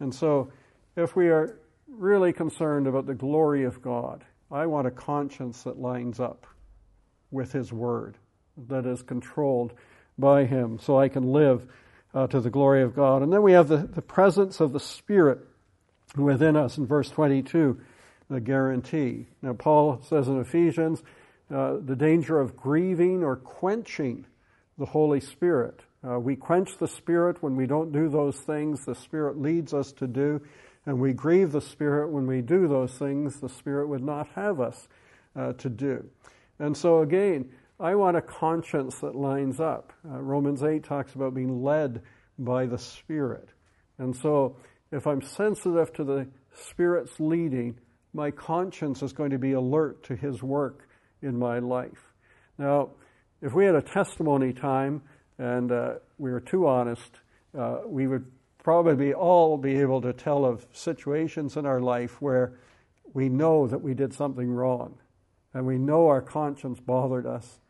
And 0.00 0.12
so, 0.12 0.50
if 0.96 1.14
we 1.14 1.28
are 1.28 1.58
really 1.88 2.32
concerned 2.32 2.88
about 2.88 3.06
the 3.06 3.14
glory 3.14 3.64
of 3.64 3.82
God, 3.82 4.24
I 4.50 4.66
want 4.66 4.88
a 4.88 4.92
conscience 4.92 5.62
that 5.62 5.78
lines 5.78 6.18
up 6.18 6.46
with 7.30 7.52
His 7.52 7.72
Word, 7.72 8.16
that 8.68 8.84
is 8.84 9.02
controlled 9.02 9.74
by 10.18 10.44
Him, 10.44 10.78
so 10.80 10.98
I 10.98 11.08
can 11.08 11.32
live 11.32 11.66
uh, 12.14 12.26
to 12.28 12.40
the 12.40 12.50
glory 12.50 12.82
of 12.82 12.96
God. 12.96 13.22
And 13.22 13.32
then 13.32 13.42
we 13.42 13.52
have 13.52 13.68
the, 13.68 13.78
the 13.78 14.02
presence 14.02 14.58
of 14.58 14.72
the 14.72 14.80
Spirit 14.80 15.38
within 16.16 16.56
us 16.56 16.78
in 16.78 16.86
verse 16.86 17.10
22 17.10 17.78
the 18.28 18.40
guarantee. 18.40 19.26
Now, 19.42 19.52
Paul 19.52 20.00
says 20.02 20.28
in 20.28 20.40
Ephesians 20.40 21.02
uh, 21.52 21.76
the 21.84 21.96
danger 21.96 22.40
of 22.40 22.56
grieving 22.56 23.22
or 23.22 23.36
quenching 23.36 24.26
the 24.78 24.86
Holy 24.86 25.20
Spirit. 25.20 25.80
Uh, 26.06 26.18
we 26.18 26.36
quench 26.36 26.76
the 26.78 26.88
Spirit 26.88 27.42
when 27.42 27.56
we 27.56 27.66
don't 27.66 27.92
do 27.92 28.08
those 28.08 28.36
things 28.36 28.84
the 28.84 28.94
Spirit 28.94 29.40
leads 29.40 29.72
us 29.72 29.92
to 29.92 30.06
do, 30.06 30.40
and 30.84 31.00
we 31.00 31.12
grieve 31.12 31.52
the 31.52 31.60
Spirit 31.60 32.10
when 32.10 32.26
we 32.26 32.42
do 32.42 32.68
those 32.68 32.92
things 32.92 33.40
the 33.40 33.48
Spirit 33.48 33.88
would 33.88 34.02
not 34.02 34.28
have 34.34 34.60
us 34.60 34.88
uh, 35.34 35.52
to 35.54 35.68
do. 35.68 36.08
And 36.58 36.76
so, 36.76 37.00
again, 37.00 37.50
I 37.78 37.94
want 37.94 38.16
a 38.16 38.22
conscience 38.22 39.00
that 39.00 39.14
lines 39.14 39.60
up. 39.60 39.92
Uh, 40.08 40.20
Romans 40.20 40.62
8 40.62 40.82
talks 40.82 41.14
about 41.14 41.34
being 41.34 41.62
led 41.62 42.02
by 42.38 42.66
the 42.66 42.78
Spirit. 42.78 43.48
And 43.98 44.14
so, 44.14 44.56
if 44.92 45.06
I'm 45.06 45.22
sensitive 45.22 45.92
to 45.94 46.04
the 46.04 46.28
Spirit's 46.54 47.18
leading, 47.18 47.78
my 48.16 48.30
conscience 48.30 49.02
is 49.02 49.12
going 49.12 49.30
to 49.30 49.38
be 49.38 49.52
alert 49.52 50.02
to 50.04 50.16
His 50.16 50.42
work 50.42 50.88
in 51.20 51.38
my 51.38 51.58
life. 51.58 52.14
Now, 52.58 52.90
if 53.42 53.52
we 53.52 53.66
had 53.66 53.74
a 53.74 53.82
testimony 53.82 54.54
time 54.54 55.02
and 55.38 55.70
uh, 55.70 55.94
we 56.16 56.30
were 56.32 56.40
too 56.40 56.66
honest, 56.66 57.20
uh, 57.56 57.80
we 57.86 58.06
would 58.06 58.24
probably 58.58 59.12
all 59.12 59.58
be 59.58 59.76
able 59.76 60.00
to 60.00 60.14
tell 60.14 60.46
of 60.46 60.66
situations 60.72 61.58
in 61.58 61.66
our 61.66 61.80
life 61.80 62.20
where 62.22 62.58
we 63.12 63.28
know 63.28 63.66
that 63.66 63.80
we 63.80 63.92
did 63.92 64.14
something 64.14 64.50
wrong 64.50 64.98
and 65.52 65.66
we 65.66 65.78
know 65.78 66.08
our 66.08 66.22
conscience 66.22 66.80
bothered 66.80 67.26
us 67.26 67.60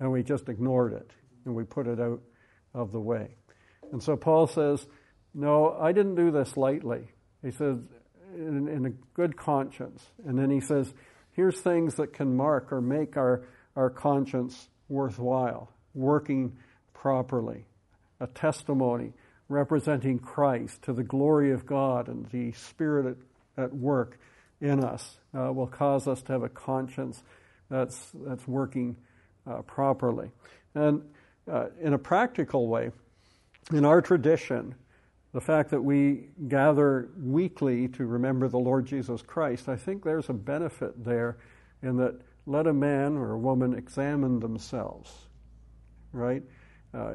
and 0.00 0.12
we 0.12 0.22
just 0.22 0.50
ignored 0.50 0.92
it 0.92 1.10
and 1.46 1.54
we 1.54 1.64
put 1.64 1.86
it 1.86 1.98
out 1.98 2.20
of 2.74 2.92
the 2.92 3.00
way. 3.00 3.34
And 3.90 4.02
so 4.02 4.16
Paul 4.16 4.46
says, 4.46 4.86
No, 5.32 5.76
I 5.80 5.92
didn't 5.92 6.14
do 6.14 6.30
this 6.30 6.56
lightly. 6.56 7.08
He 7.42 7.50
says, 7.50 7.78
in, 8.34 8.68
in, 8.68 8.86
a 8.86 8.90
good 9.14 9.36
conscience. 9.36 10.04
And 10.26 10.38
then 10.38 10.50
he 10.50 10.60
says, 10.60 10.92
here's 11.32 11.60
things 11.60 11.94
that 11.96 12.12
can 12.12 12.36
mark 12.36 12.72
or 12.72 12.80
make 12.80 13.16
our, 13.16 13.42
our 13.76 13.90
conscience 13.90 14.68
worthwhile, 14.88 15.70
working 15.94 16.56
properly, 16.92 17.64
a 18.20 18.26
testimony 18.26 19.12
representing 19.48 20.18
Christ 20.18 20.82
to 20.82 20.92
the 20.92 21.02
glory 21.02 21.52
of 21.52 21.66
God 21.66 22.08
and 22.08 22.26
the 22.30 22.52
Spirit 22.52 23.16
at, 23.56 23.64
at 23.64 23.74
work 23.74 24.18
in 24.60 24.82
us 24.82 25.18
uh, 25.36 25.52
will 25.52 25.66
cause 25.66 26.08
us 26.08 26.22
to 26.22 26.32
have 26.32 26.42
a 26.42 26.48
conscience 26.48 27.22
that's, 27.70 28.10
that's 28.14 28.46
working 28.48 28.96
uh, 29.46 29.62
properly. 29.62 30.30
And 30.74 31.02
uh, 31.50 31.66
in 31.80 31.92
a 31.92 31.98
practical 31.98 32.68
way, 32.68 32.90
in 33.72 33.84
our 33.84 34.00
tradition, 34.00 34.74
the 35.34 35.40
fact 35.40 35.70
that 35.70 35.82
we 35.82 36.28
gather 36.46 37.08
weekly 37.18 37.88
to 37.88 38.06
remember 38.06 38.48
the 38.48 38.58
Lord 38.58 38.86
Jesus 38.86 39.20
Christ, 39.20 39.68
I 39.68 39.74
think 39.74 40.04
there's 40.04 40.28
a 40.28 40.32
benefit 40.32 41.04
there 41.04 41.38
in 41.82 41.96
that 41.96 42.20
let 42.46 42.68
a 42.68 42.72
man 42.72 43.16
or 43.16 43.32
a 43.32 43.38
woman 43.38 43.74
examine 43.74 44.38
themselves, 44.38 45.10
right? 46.12 46.44
Uh, 46.94 47.14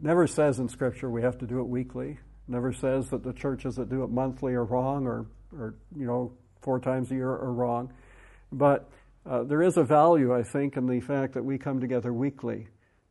never 0.00 0.26
says 0.26 0.60
in 0.60 0.68
Scripture 0.70 1.10
we 1.10 1.20
have 1.20 1.36
to 1.38 1.46
do 1.46 1.60
it 1.60 1.68
weekly. 1.68 2.18
Never 2.48 2.72
says 2.72 3.10
that 3.10 3.22
the 3.22 3.34
churches 3.34 3.76
that 3.76 3.90
do 3.90 4.02
it 4.02 4.08
monthly 4.08 4.54
are 4.54 4.64
wrong 4.64 5.06
or, 5.06 5.26
or 5.52 5.74
you 5.94 6.06
know, 6.06 6.32
four 6.62 6.80
times 6.80 7.10
a 7.10 7.14
year 7.16 7.28
are 7.28 7.52
wrong. 7.52 7.92
But 8.50 8.88
uh, 9.28 9.42
there 9.42 9.60
is 9.60 9.76
a 9.76 9.84
value, 9.84 10.34
I 10.34 10.42
think, 10.42 10.78
in 10.78 10.86
the 10.86 11.00
fact 11.00 11.34
that 11.34 11.44
we 11.44 11.58
come 11.58 11.80
together 11.80 12.14
weekly 12.14 12.68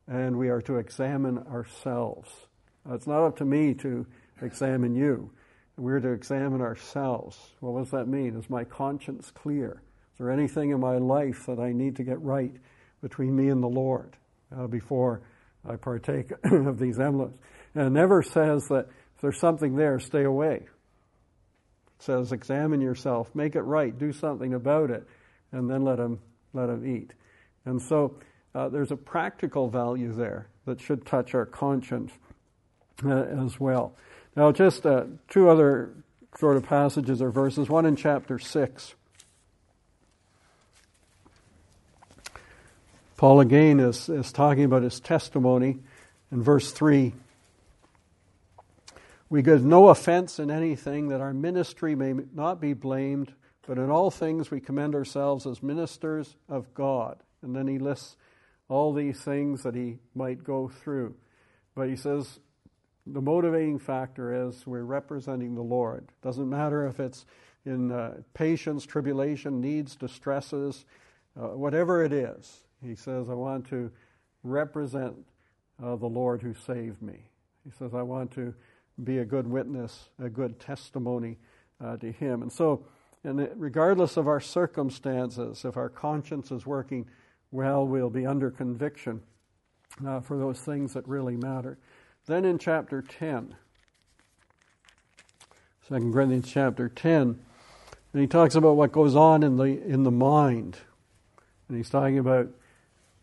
and 0.08 0.36
we 0.36 0.48
are 0.48 0.62
to 0.62 0.78
examine 0.78 1.38
ourselves. 1.38 2.48
Uh, 2.88 2.94
it's 2.94 3.06
not 3.06 3.24
up 3.24 3.36
to 3.38 3.44
me 3.44 3.74
to 3.74 4.06
examine 4.42 4.94
you. 4.94 5.30
We're 5.76 6.00
to 6.00 6.12
examine 6.12 6.60
ourselves. 6.60 7.38
What 7.60 7.82
does 7.82 7.90
that 7.90 8.08
mean? 8.08 8.36
Is 8.36 8.48
my 8.48 8.64
conscience 8.64 9.30
clear? 9.30 9.82
Is 10.14 10.18
there 10.18 10.30
anything 10.30 10.70
in 10.70 10.80
my 10.80 10.96
life 10.96 11.44
that 11.46 11.58
I 11.58 11.72
need 11.72 11.96
to 11.96 12.02
get 12.02 12.20
right 12.22 12.54
between 13.02 13.36
me 13.36 13.48
and 13.48 13.62
the 13.62 13.68
Lord 13.68 14.16
uh, 14.56 14.66
before 14.66 15.20
I 15.68 15.76
partake 15.76 16.32
of 16.44 16.78
these 16.78 16.98
emblems? 16.98 17.36
And 17.74 17.86
it 17.86 17.90
never 17.90 18.22
says 18.22 18.68
that 18.68 18.88
if 19.14 19.20
there's 19.20 19.38
something 19.38 19.76
there, 19.76 19.98
stay 19.98 20.24
away. 20.24 20.54
It 20.56 22.02
says 22.02 22.32
examine 22.32 22.80
yourself, 22.80 23.34
make 23.34 23.54
it 23.56 23.62
right, 23.62 23.96
do 23.98 24.12
something 24.12 24.54
about 24.54 24.90
it, 24.90 25.06
and 25.52 25.68
then 25.68 25.82
let 25.82 25.98
him 25.98 26.18
let 26.54 26.70
him 26.70 26.86
eat. 26.86 27.12
And 27.66 27.80
so 27.82 28.18
uh, 28.54 28.70
there's 28.70 28.92
a 28.92 28.96
practical 28.96 29.68
value 29.68 30.12
there 30.12 30.48
that 30.64 30.80
should 30.80 31.04
touch 31.04 31.34
our 31.34 31.44
conscience 31.44 32.12
uh, 33.04 33.44
as 33.44 33.58
well. 33.58 33.94
Now, 34.34 34.52
just 34.52 34.86
uh, 34.86 35.04
two 35.28 35.48
other 35.48 35.90
sort 36.38 36.56
of 36.56 36.64
passages 36.64 37.22
or 37.22 37.30
verses, 37.30 37.68
one 37.68 37.86
in 37.86 37.96
chapter 37.96 38.38
6. 38.38 38.94
Paul 43.16 43.40
again 43.40 43.80
is, 43.80 44.08
is 44.10 44.30
talking 44.30 44.64
about 44.64 44.82
his 44.82 45.00
testimony 45.00 45.78
in 46.30 46.42
verse 46.42 46.70
3. 46.70 47.14
We 49.28 49.42
give 49.42 49.64
no 49.64 49.88
offense 49.88 50.38
in 50.38 50.50
anything 50.50 51.08
that 51.08 51.20
our 51.20 51.32
ministry 51.32 51.94
may 51.94 52.14
not 52.34 52.60
be 52.60 52.74
blamed, 52.74 53.32
but 53.66 53.78
in 53.78 53.90
all 53.90 54.10
things 54.10 54.50
we 54.50 54.60
commend 54.60 54.94
ourselves 54.94 55.46
as 55.46 55.62
ministers 55.62 56.36
of 56.48 56.72
God. 56.74 57.18
And 57.42 57.56
then 57.56 57.66
he 57.66 57.78
lists 57.78 58.16
all 58.68 58.92
these 58.92 59.18
things 59.18 59.62
that 59.62 59.74
he 59.74 59.98
might 60.14 60.44
go 60.44 60.68
through. 60.68 61.14
But 61.74 61.88
he 61.88 61.96
says, 61.96 62.38
the 63.06 63.20
motivating 63.20 63.78
factor 63.78 64.48
is 64.48 64.66
we're 64.66 64.82
representing 64.82 65.54
the 65.54 65.62
Lord. 65.62 66.08
Doesn't 66.22 66.48
matter 66.48 66.86
if 66.86 66.98
it's 66.98 67.24
in 67.64 67.92
uh, 67.92 68.14
patience, 68.34 68.84
tribulation, 68.84 69.60
needs, 69.60 69.96
distresses, 69.96 70.84
uh, 71.40 71.48
whatever 71.48 72.04
it 72.04 72.12
is. 72.12 72.60
He 72.82 72.94
says, 72.94 73.28
I 73.28 73.34
want 73.34 73.68
to 73.68 73.90
represent 74.42 75.14
uh, 75.82 75.96
the 75.96 76.06
Lord 76.06 76.42
who 76.42 76.54
saved 76.54 77.02
me. 77.02 77.28
He 77.64 77.70
says, 77.78 77.94
I 77.94 78.02
want 78.02 78.30
to 78.32 78.54
be 79.02 79.18
a 79.18 79.24
good 79.24 79.46
witness, 79.46 80.08
a 80.22 80.28
good 80.28 80.58
testimony 80.58 81.38
uh, 81.84 81.96
to 81.98 82.10
Him. 82.10 82.42
And 82.42 82.52
so, 82.52 82.84
and 83.24 83.48
regardless 83.56 84.16
of 84.16 84.28
our 84.28 84.40
circumstances, 84.40 85.64
if 85.64 85.76
our 85.76 85.88
conscience 85.88 86.50
is 86.50 86.64
working 86.64 87.06
well, 87.50 87.86
we'll 87.86 88.10
be 88.10 88.26
under 88.26 88.50
conviction 88.50 89.20
uh, 90.06 90.20
for 90.20 90.38
those 90.38 90.60
things 90.60 90.94
that 90.94 91.06
really 91.08 91.36
matter. 91.36 91.78
Then 92.26 92.44
in 92.44 92.58
chapter 92.58 93.02
10, 93.02 93.54
2 95.88 96.12
Corinthians 96.12 96.50
chapter 96.50 96.88
10, 96.88 97.20
and 97.20 98.20
he 98.20 98.26
talks 98.26 98.56
about 98.56 98.74
what 98.74 98.90
goes 98.90 99.14
on 99.14 99.44
in 99.44 99.56
the, 99.56 99.64
in 99.64 100.02
the 100.02 100.10
mind. 100.10 100.76
And 101.68 101.76
he's 101.76 101.88
talking 101.88 102.18
about 102.18 102.48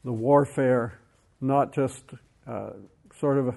the 0.05 0.13
warfare, 0.13 0.99
not 1.41 1.73
just 1.73 2.01
uh, 2.47 2.69
sort 3.19 3.39
of 3.39 3.55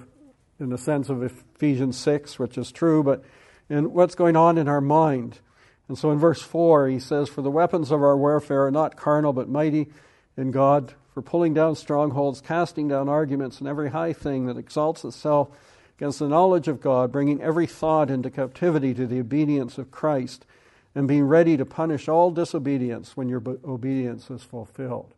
in 0.59 0.67
the 0.69 0.77
sense 0.77 1.07
of 1.07 1.23
Ephesians 1.23 1.97
6, 1.97 2.37
which 2.37 2.57
is 2.57 2.69
true, 2.69 3.01
but 3.01 3.23
in 3.69 3.93
what's 3.93 4.15
going 4.15 4.35
on 4.35 4.57
in 4.57 4.67
our 4.67 4.81
mind. 4.81 5.39
And 5.87 5.97
so 5.97 6.11
in 6.11 6.19
verse 6.19 6.41
4, 6.41 6.89
he 6.89 6.99
says, 6.99 7.29
For 7.29 7.41
the 7.41 7.51
weapons 7.51 7.89
of 7.89 8.01
our 8.01 8.17
warfare 8.17 8.65
are 8.65 8.71
not 8.71 8.97
carnal, 8.97 9.31
but 9.31 9.47
mighty 9.47 9.87
in 10.35 10.51
God, 10.51 10.93
for 11.17 11.23
pulling 11.23 11.55
down 11.55 11.73
strongholds, 11.75 12.41
casting 12.41 12.87
down 12.87 13.09
arguments, 13.09 13.57
and 13.57 13.67
every 13.67 13.89
high 13.89 14.13
thing 14.13 14.45
that 14.45 14.55
exalts 14.55 15.03
itself 15.03 15.49
against 15.97 16.19
the 16.19 16.27
knowledge 16.27 16.67
of 16.67 16.79
God, 16.79 17.11
bringing 17.11 17.41
every 17.41 17.65
thought 17.65 18.11
into 18.11 18.29
captivity 18.29 18.93
to 18.93 19.07
the 19.07 19.19
obedience 19.19 19.79
of 19.79 19.89
Christ, 19.89 20.45
and 20.93 21.07
being 21.07 21.23
ready 21.23 21.57
to 21.57 21.65
punish 21.65 22.07
all 22.07 22.29
disobedience 22.29 23.17
when 23.17 23.29
your 23.29 23.41
obedience 23.65 24.29
is 24.29 24.43
fulfilled. 24.43 25.11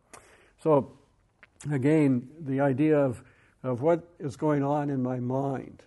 So, 0.63 0.89
again, 1.69 2.29
the 2.39 2.61
idea 2.61 2.97
of, 2.97 3.21
of 3.61 3.81
what 3.81 4.07
is 4.19 4.37
going 4.37 4.63
on 4.63 4.89
in 4.89 5.03
my 5.03 5.19
mind, 5.19 5.83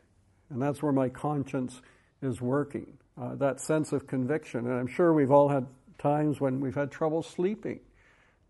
and 0.51 0.61
that's 0.61 0.83
where 0.83 0.93
my 0.93 1.09
conscience 1.09 1.81
is 2.21 2.43
working. 2.43 2.99
Uh, 3.19 3.35
that 3.37 3.63
sense 3.63 3.93
of 3.93 4.07
conviction. 4.07 4.67
And 4.67 4.79
I'm 4.79 4.89
sure 4.89 5.15
we've 5.15 5.33
all 5.33 5.49
had 5.49 5.67
times 5.97 6.39
when 6.39 6.61
we've 6.61 6.75
had 6.75 6.91
trouble 6.91 7.23
sleeping 7.23 7.81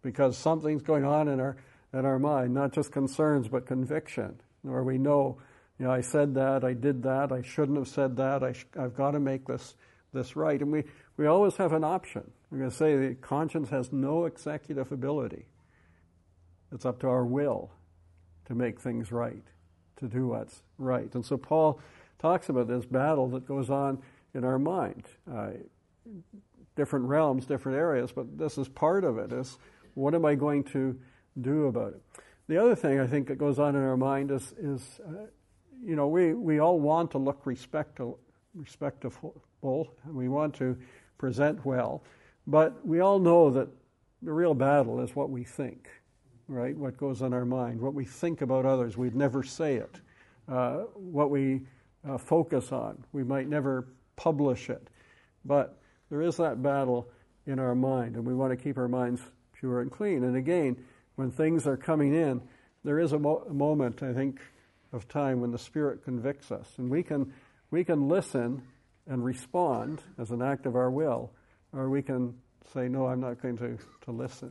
because 0.02 0.36
something's 0.36 0.82
going 0.82 1.04
on 1.04 1.28
in 1.28 1.40
our, 1.40 1.56
in 1.92 2.04
our 2.04 2.18
mind, 2.18 2.54
not 2.54 2.72
just 2.72 2.92
concerns, 2.92 3.48
but 3.48 3.66
conviction, 3.66 4.40
where 4.62 4.82
we 4.82 4.98
know, 4.98 5.38
you 5.78 5.86
know, 5.86 5.92
I 5.92 6.00
said 6.00 6.34
that, 6.34 6.64
I 6.64 6.74
did 6.74 7.02
that, 7.04 7.32
I 7.32 7.42
shouldn't 7.42 7.78
have 7.78 7.88
said 7.88 8.16
that, 8.16 8.42
I 8.42 8.54
have 8.80 8.96
got 8.96 9.12
to 9.12 9.20
make 9.20 9.46
this, 9.46 9.74
this 10.12 10.36
right. 10.36 10.60
And 10.60 10.72
we, 10.72 10.84
we 11.16 11.26
always 11.26 11.56
have 11.56 11.72
an 11.72 11.84
option. 11.84 12.30
We're 12.50 12.58
going 12.58 12.70
to 12.70 12.76
say 12.76 12.96
the 12.96 13.14
conscience 13.14 13.70
has 13.70 13.92
no 13.92 14.26
executive 14.26 14.92
ability. 14.92 15.46
It's 16.72 16.84
up 16.84 17.00
to 17.00 17.08
our 17.08 17.24
will 17.24 17.70
to 18.46 18.54
make 18.54 18.80
things 18.80 19.12
right, 19.12 19.42
to 19.98 20.06
do 20.06 20.28
what's 20.28 20.62
right. 20.78 21.14
And 21.14 21.24
so 21.24 21.36
Paul 21.36 21.80
talks 22.18 22.48
about 22.48 22.68
this 22.68 22.84
battle 22.84 23.28
that 23.30 23.46
goes 23.46 23.70
on 23.70 24.02
in 24.34 24.44
our 24.44 24.58
mind. 24.58 25.04
Uh, 25.30 25.50
different 26.76 27.06
realms, 27.06 27.46
different 27.46 27.78
areas, 27.78 28.12
but 28.12 28.38
this 28.38 28.58
is 28.58 28.68
part 28.68 29.04
of 29.04 29.18
it. 29.18 29.32
Is 29.32 29.58
what 29.94 30.14
am 30.14 30.24
I 30.24 30.35
going 30.35 30.64
to 30.64 30.98
do 31.40 31.66
about 31.66 31.94
it? 31.94 32.02
The 32.48 32.59
other 32.59 32.74
thing 32.74 33.00
I 33.00 33.07
think 33.07 33.28
that 33.28 33.37
goes 33.37 33.59
on 33.59 33.76
in 33.76 33.83
our 33.83 33.96
mind 33.96 34.31
is, 34.31 34.55
is 34.59 35.00
uh, 35.07 35.26
you 35.83 35.96
know, 35.96 36.09
we, 36.09 36.33
we 36.35 36.59
all 36.59 36.78
want 36.78 37.11
to 37.12 37.18
look 37.18 37.44
respectable, 37.44 38.18
respectable, 38.55 39.42
and 40.05 40.14
we 40.14 40.28
want 40.28 40.55
to 40.57 40.76
present 41.18 41.64
well, 41.64 42.02
but 42.46 42.85
we 42.87 43.00
all 43.00 43.18
know 43.18 43.50
that 43.50 43.68
the 44.22 44.33
real 44.33 44.55
battle 44.55 45.00
is 45.00 45.16
what 45.16 45.31
we 45.31 45.44
think, 45.44 45.88
right? 46.48 46.76
What 46.76 46.96
goes 46.96 47.22
on 47.22 47.33
our 47.33 47.44
mind, 47.44 47.81
what 47.81 47.94
we 47.94 48.05
think 48.05 48.40
about 48.40 48.64
others. 48.64 48.96
We'd 48.96 49.16
never 49.16 49.42
say 49.42 49.76
it. 49.76 50.00
Uh, 50.48 50.83
what 50.94 51.31
we 51.31 51.62
uh, 52.09 52.18
focus 52.18 52.72
on, 52.72 53.02
we 53.12 53.24
might 53.24 53.48
never 53.48 53.88
publish 54.16 54.70
it, 54.70 54.88
but 55.44 55.81
there 56.11 56.22
is 56.22 56.37
that 56.37 56.62
battle 56.62 57.09
in 57.46 57.59
our 57.59 57.74
mind, 57.74 58.16
and 58.16 58.24
we 58.24 58.35
want 58.35 58.50
to 58.50 58.57
keep 58.57 58.78
our 58.78 58.88
minds 58.88 59.22
pure 59.62 59.81
and 59.81 59.92
clean. 59.92 60.25
And 60.25 60.37
again, 60.37 60.77
when 61.14 61.31
things 61.31 61.68
are 61.68 61.77
coming 61.77 62.12
in, 62.12 62.42
there 62.83 62.98
is 62.98 63.12
a, 63.12 63.18
mo- 63.18 63.46
a 63.48 63.53
moment, 63.55 64.03
I 64.03 64.12
think, 64.12 64.40
of 64.92 65.07
time 65.07 65.40
when 65.40 65.53
the 65.53 65.59
Spirit 65.59 66.05
convicts 66.05 66.51
us, 66.51 66.68
and 66.79 66.90
we 66.90 67.03
can 67.05 67.33
we 67.70 67.85
can 67.85 68.09
listen 68.09 68.62
and 69.07 69.25
respond 69.25 70.03
as 70.18 70.33
an 70.33 70.42
act 70.42 70.66
of 70.66 70.75
our 70.75 70.90
will, 70.90 71.31
or 71.72 71.88
we 71.88 72.03
can 72.03 72.35
say, 72.75 72.88
"No, 72.88 73.07
I'm 73.07 73.20
not 73.20 73.40
going 73.40 73.57
to, 73.59 73.79
to 74.05 74.11
listen," 74.11 74.51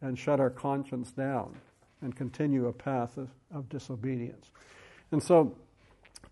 and 0.00 0.16
shut 0.16 0.38
our 0.38 0.48
conscience 0.48 1.10
down 1.10 1.56
and 2.00 2.14
continue 2.14 2.68
a 2.68 2.72
path 2.72 3.18
of, 3.18 3.28
of 3.52 3.68
disobedience. 3.68 4.50
And 5.10 5.20
so, 5.22 5.56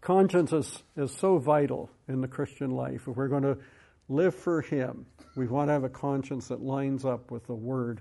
conscience 0.00 0.52
is, 0.52 0.82
is 0.96 1.10
so 1.10 1.38
vital 1.38 1.90
in 2.06 2.20
the 2.20 2.28
Christian 2.28 2.70
life. 2.70 3.08
If 3.08 3.16
we're 3.16 3.28
going 3.28 3.42
to 3.42 3.58
live 4.08 4.34
for 4.34 4.60
Him, 4.60 5.06
we 5.36 5.46
want 5.46 5.68
to 5.68 5.72
have 5.72 5.84
a 5.84 5.88
conscience 5.88 6.48
that 6.48 6.62
lines 6.62 7.04
up 7.04 7.30
with 7.30 7.46
the 7.46 7.54
Word 7.54 8.00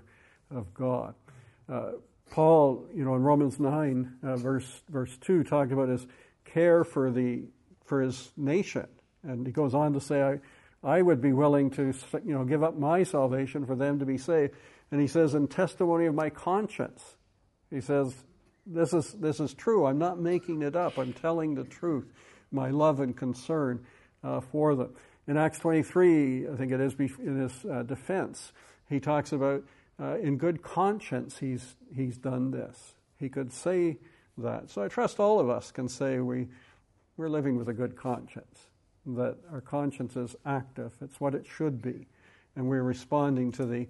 of 0.50 0.72
God. 0.74 1.14
Uh, 1.68 1.92
Paul, 2.30 2.86
you 2.94 3.04
know, 3.04 3.14
in 3.14 3.22
Romans 3.22 3.60
9, 3.60 4.18
uh, 4.22 4.36
verse, 4.36 4.82
verse 4.88 5.16
2, 5.18 5.44
talked 5.44 5.72
about 5.72 5.88
his 5.88 6.06
care 6.44 6.84
for, 6.84 7.10
the, 7.10 7.44
for 7.84 8.00
his 8.00 8.32
nation. 8.36 8.86
And 9.22 9.46
he 9.46 9.52
goes 9.52 9.74
on 9.74 9.92
to 9.92 10.00
say, 10.00 10.22
I, 10.22 10.40
I 10.82 11.02
would 11.02 11.20
be 11.20 11.32
willing 11.32 11.70
to, 11.70 11.94
you 12.24 12.34
know, 12.34 12.44
give 12.44 12.62
up 12.62 12.76
my 12.76 13.02
salvation 13.02 13.66
for 13.66 13.74
them 13.74 13.98
to 13.98 14.04
be 14.04 14.18
saved. 14.18 14.54
And 14.90 15.00
he 15.00 15.06
says, 15.06 15.34
in 15.34 15.48
testimony 15.48 16.06
of 16.06 16.14
my 16.14 16.30
conscience, 16.30 17.16
he 17.70 17.80
says, 17.80 18.14
this 18.66 18.92
is, 18.92 19.12
this 19.12 19.40
is 19.40 19.54
true. 19.54 19.86
I'm 19.86 19.98
not 19.98 20.18
making 20.18 20.62
it 20.62 20.76
up. 20.76 20.98
I'm 20.98 21.12
telling 21.12 21.54
the 21.54 21.64
truth, 21.64 22.12
my 22.50 22.70
love 22.70 23.00
and 23.00 23.16
concern 23.16 23.84
uh, 24.22 24.40
for 24.40 24.74
them. 24.74 24.94
In 25.26 25.36
Acts 25.38 25.58
23, 25.58 26.48
I 26.48 26.56
think 26.56 26.70
it 26.70 26.80
is 26.80 26.94
in 26.94 27.40
his 27.40 27.64
uh, 27.64 27.82
defense, 27.82 28.52
he 28.88 29.00
talks 29.00 29.32
about 29.32 29.62
uh, 29.98 30.18
in 30.18 30.36
good 30.36 30.62
conscience 30.62 31.38
he's, 31.38 31.76
he's 31.94 32.18
done 32.18 32.50
this. 32.50 32.94
He 33.18 33.28
could 33.28 33.52
say 33.52 33.96
that. 34.36 34.70
So 34.70 34.82
I 34.82 34.88
trust 34.88 35.20
all 35.20 35.40
of 35.40 35.48
us 35.48 35.70
can 35.70 35.88
say 35.88 36.18
we, 36.18 36.48
we're 37.16 37.28
living 37.28 37.56
with 37.56 37.68
a 37.68 37.72
good 37.72 37.96
conscience, 37.96 38.66
that 39.06 39.36
our 39.50 39.60
conscience 39.60 40.16
is 40.16 40.36
active, 40.44 40.92
it's 41.00 41.20
what 41.20 41.34
it 41.34 41.46
should 41.46 41.80
be, 41.80 42.06
and 42.56 42.68
we're 42.68 42.82
responding 42.82 43.52
to 43.52 43.64
the 43.64 43.86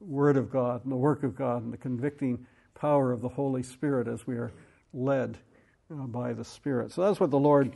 Word 0.00 0.36
of 0.36 0.50
God 0.50 0.84
and 0.84 0.92
the 0.92 0.96
work 0.96 1.24
of 1.24 1.34
God 1.34 1.62
and 1.62 1.72
the 1.72 1.78
convicting 1.78 2.46
power 2.74 3.12
of 3.12 3.20
the 3.20 3.28
Holy 3.28 3.62
Spirit 3.62 4.08
as 4.08 4.26
we 4.26 4.36
are 4.36 4.52
led 4.92 5.36
uh, 5.90 6.06
by 6.06 6.32
the 6.32 6.44
Spirit. 6.44 6.92
So 6.92 7.02
that's 7.02 7.20
what 7.20 7.30
the 7.30 7.38
Lord 7.38 7.72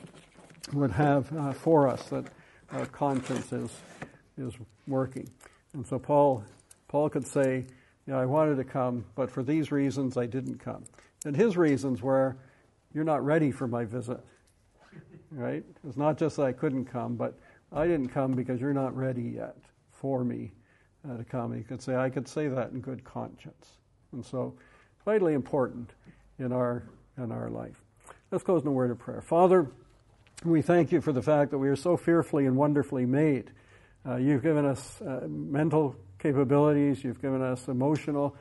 would 0.73 0.93
have 0.93 1.35
uh, 1.37 1.53
for 1.53 1.89
us, 1.89 2.03
that 2.11 2.27
our 2.73 2.87
conscience 2.87 3.53
is, 3.53 3.71
is 4.37 4.55
working. 4.87 5.29
And 5.75 5.87
so 5.87 5.99
Paul 5.99 6.45
Paul 6.89 7.11
could 7.11 7.27
say, 7.27 7.67
you 8.07 8.13
know, 8.13 8.19
I 8.19 8.25
wanted 8.25 8.57
to 8.57 8.65
come, 8.65 9.05
but 9.15 9.31
for 9.31 9.43
these 9.43 9.71
reasons 9.71 10.17
I 10.17 10.27
didn't 10.27 10.59
come. 10.59 10.85
And 11.27 11.37
his 11.37 11.57
reasons 11.57 12.03
were, 12.03 12.37
you're 12.95 13.05
not 13.05 13.25
ready 13.25 13.51
for 13.51 13.69
my 13.69 13.85
visit. 13.85 14.21
Right? 15.31 15.63
It's 15.87 15.99
not 15.99 16.17
just 16.17 16.37
that 16.37 16.45
I 16.45 16.53
couldn't 16.53 16.87
come, 16.87 17.15
but 17.15 17.39
I 17.71 17.87
didn't 17.87 18.09
come 18.09 18.33
because 18.33 18.61
you're 18.61 18.73
not 18.73 18.97
ready 18.97 19.35
yet 19.37 19.57
for 19.93 20.25
me 20.25 20.53
uh, 21.09 21.19
to 21.19 21.25
come. 21.25 21.55
He 21.55 21.63
could 21.63 21.83
say, 21.83 21.97
I 21.97 22.09
could 22.09 22.27
say 22.27 22.49
that 22.49 22.71
in 22.71 22.81
good 22.81 23.05
conscience. 23.05 23.73
And 24.13 24.25
so, 24.25 24.55
vitally 25.05 25.35
important 25.35 25.91
in 26.39 26.51
our, 26.51 26.85
in 27.19 27.31
our 27.31 27.51
life. 27.51 27.83
Let's 28.31 28.43
close 28.43 28.63
in 28.63 28.69
a 28.69 28.73
word 28.73 28.91
of 28.91 28.99
prayer. 28.99 29.21
Father, 29.21 29.71
we 30.45 30.63
thank 30.63 30.93
you 30.93 31.01
for 31.01 31.13
the 31.13 31.23
fact 31.23 31.51
that 31.51 31.59
we 31.59 31.69
are 31.69 31.77
so 31.77 31.97
fearfully 31.97 32.47
and 32.47 32.57
wonderfully 32.57 33.07
made. 33.07 33.51
Uh, 34.07 34.17
you've 34.17 34.43
given 34.43 34.65
us 34.65 35.01
uh, 35.03 35.27
mental 35.29 35.97
capabilities, 36.19 37.03
you've 37.03 37.21
given 37.21 37.43
us 37.43 37.67
emotional 37.67 38.37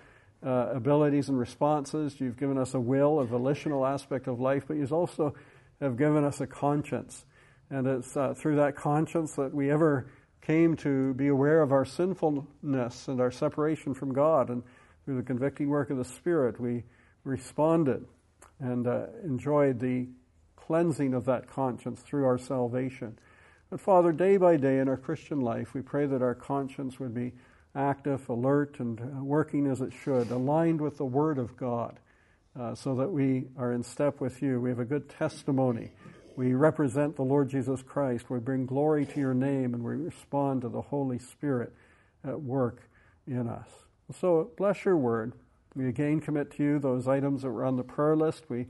uh, 0.45 0.69
abilities 0.73 1.29
and 1.29 1.39
responses, 1.39 2.19
you've 2.21 2.37
given 2.37 2.57
us 2.57 2.75
a 2.75 2.79
will, 2.79 3.19
a 3.19 3.25
volitional 3.25 3.85
aspect 3.85 4.27
of 4.27 4.39
life, 4.39 4.65
but 4.67 4.77
you've 4.77 4.93
also 4.93 5.33
have 5.81 5.97
given 5.97 6.23
us 6.23 6.39
a 6.39 6.47
conscience. 6.47 7.25
And 7.69 7.87
it's 7.87 8.15
uh, 8.15 8.35
through 8.35 8.57
that 8.57 8.75
conscience 8.75 9.33
that 9.33 9.53
we 9.53 9.71
ever 9.71 10.07
came 10.41 10.75
to 10.77 11.15
be 11.15 11.27
aware 11.27 11.61
of 11.61 11.71
our 11.71 11.83
sinfulness 11.83 13.07
and 13.07 13.19
our 13.19 13.31
separation 13.31 13.93
from 13.93 14.13
God. 14.13 14.49
And 14.49 14.63
through 15.03 15.17
the 15.17 15.23
convicting 15.23 15.67
work 15.69 15.89
of 15.89 15.97
the 15.97 16.05
Spirit, 16.05 16.59
we 16.59 16.83
responded 17.23 18.05
and 18.59 18.87
uh, 18.87 19.07
enjoyed 19.23 19.79
the 19.79 20.07
cleansing 20.67 21.13
of 21.13 21.23
that 21.25 21.49
conscience 21.49 22.01
through 22.01 22.25
our 22.25 22.37
salvation. 22.37 23.17
But 23.69 23.79
Father, 23.79 24.11
day 24.11 24.35
by 24.35 24.57
day 24.57 24.79
in 24.79 24.89
our 24.89 24.97
Christian 24.97 25.39
life, 25.39 25.73
we 25.73 25.81
pray 25.81 26.05
that 26.05 26.21
our 26.21 26.35
conscience 26.35 26.99
would 26.99 27.13
be 27.13 27.31
active, 27.73 28.27
alert, 28.27 28.79
and 28.79 29.25
working 29.25 29.65
as 29.65 29.79
it 29.79 29.93
should, 30.03 30.29
aligned 30.29 30.81
with 30.81 30.97
the 30.97 31.05
Word 31.05 31.37
of 31.37 31.55
God, 31.55 31.99
uh, 32.59 32.75
so 32.75 32.95
that 32.95 33.09
we 33.09 33.45
are 33.57 33.71
in 33.71 33.81
step 33.81 34.19
with 34.19 34.41
you. 34.41 34.59
We 34.59 34.69
have 34.69 34.79
a 34.79 34.85
good 34.85 35.09
testimony. 35.09 35.91
We 36.35 36.53
represent 36.53 37.15
the 37.15 37.23
Lord 37.23 37.49
Jesus 37.49 37.81
Christ. 37.81 38.29
We 38.29 38.39
bring 38.39 38.65
glory 38.65 39.05
to 39.05 39.19
your 39.21 39.33
name, 39.33 39.73
and 39.73 39.83
we 39.83 39.95
respond 39.95 40.63
to 40.63 40.69
the 40.69 40.81
Holy 40.81 41.19
Spirit 41.19 41.73
at 42.25 42.41
work 42.41 42.81
in 43.25 43.47
us. 43.47 43.69
So 44.19 44.51
bless 44.57 44.83
your 44.83 44.97
word. 44.97 45.31
We 45.75 45.87
again 45.87 46.19
commit 46.19 46.51
to 46.57 46.63
you 46.63 46.79
those 46.79 47.07
items 47.07 47.43
that 47.43 47.51
were 47.51 47.63
on 47.63 47.77
the 47.77 47.83
prayer 47.83 48.15
list. 48.17 48.49
We 48.49 48.67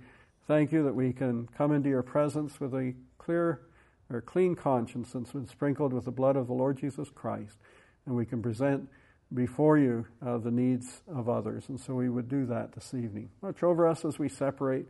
thank 0.47 0.71
you 0.71 0.83
that 0.83 0.95
we 0.95 1.13
can 1.13 1.47
come 1.57 1.71
into 1.71 1.89
your 1.89 2.03
presence 2.03 2.59
with 2.59 2.73
a 2.73 2.93
clear 3.17 3.61
or 4.09 4.21
clean 4.21 4.55
conscience 4.55 5.11
that's 5.11 5.31
been 5.33 5.47
sprinkled 5.47 5.93
with 5.93 6.05
the 6.05 6.11
blood 6.11 6.35
of 6.35 6.47
the 6.47 6.53
Lord 6.53 6.77
Jesus 6.77 7.09
Christ 7.09 7.57
and 8.05 8.15
we 8.15 8.25
can 8.25 8.41
present 8.41 8.89
before 9.33 9.77
you 9.77 10.05
uh, 10.25 10.37
the 10.37 10.51
needs 10.51 11.01
of 11.13 11.27
others. 11.27 11.65
And 11.67 11.79
so 11.79 11.93
we 11.93 12.09
would 12.09 12.29
do 12.29 12.45
that 12.45 12.71
this 12.71 12.93
evening. 12.93 13.29
Watch 13.41 13.61
over 13.61 13.85
us 13.85 14.05
as 14.05 14.17
we 14.17 14.29
separate. 14.29 14.87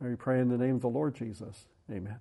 We 0.00 0.16
pray 0.16 0.40
in 0.40 0.48
the 0.48 0.58
name 0.58 0.74
of 0.76 0.82
the 0.82 0.88
Lord 0.88 1.14
Jesus. 1.14 1.66
Amen. 1.90 2.18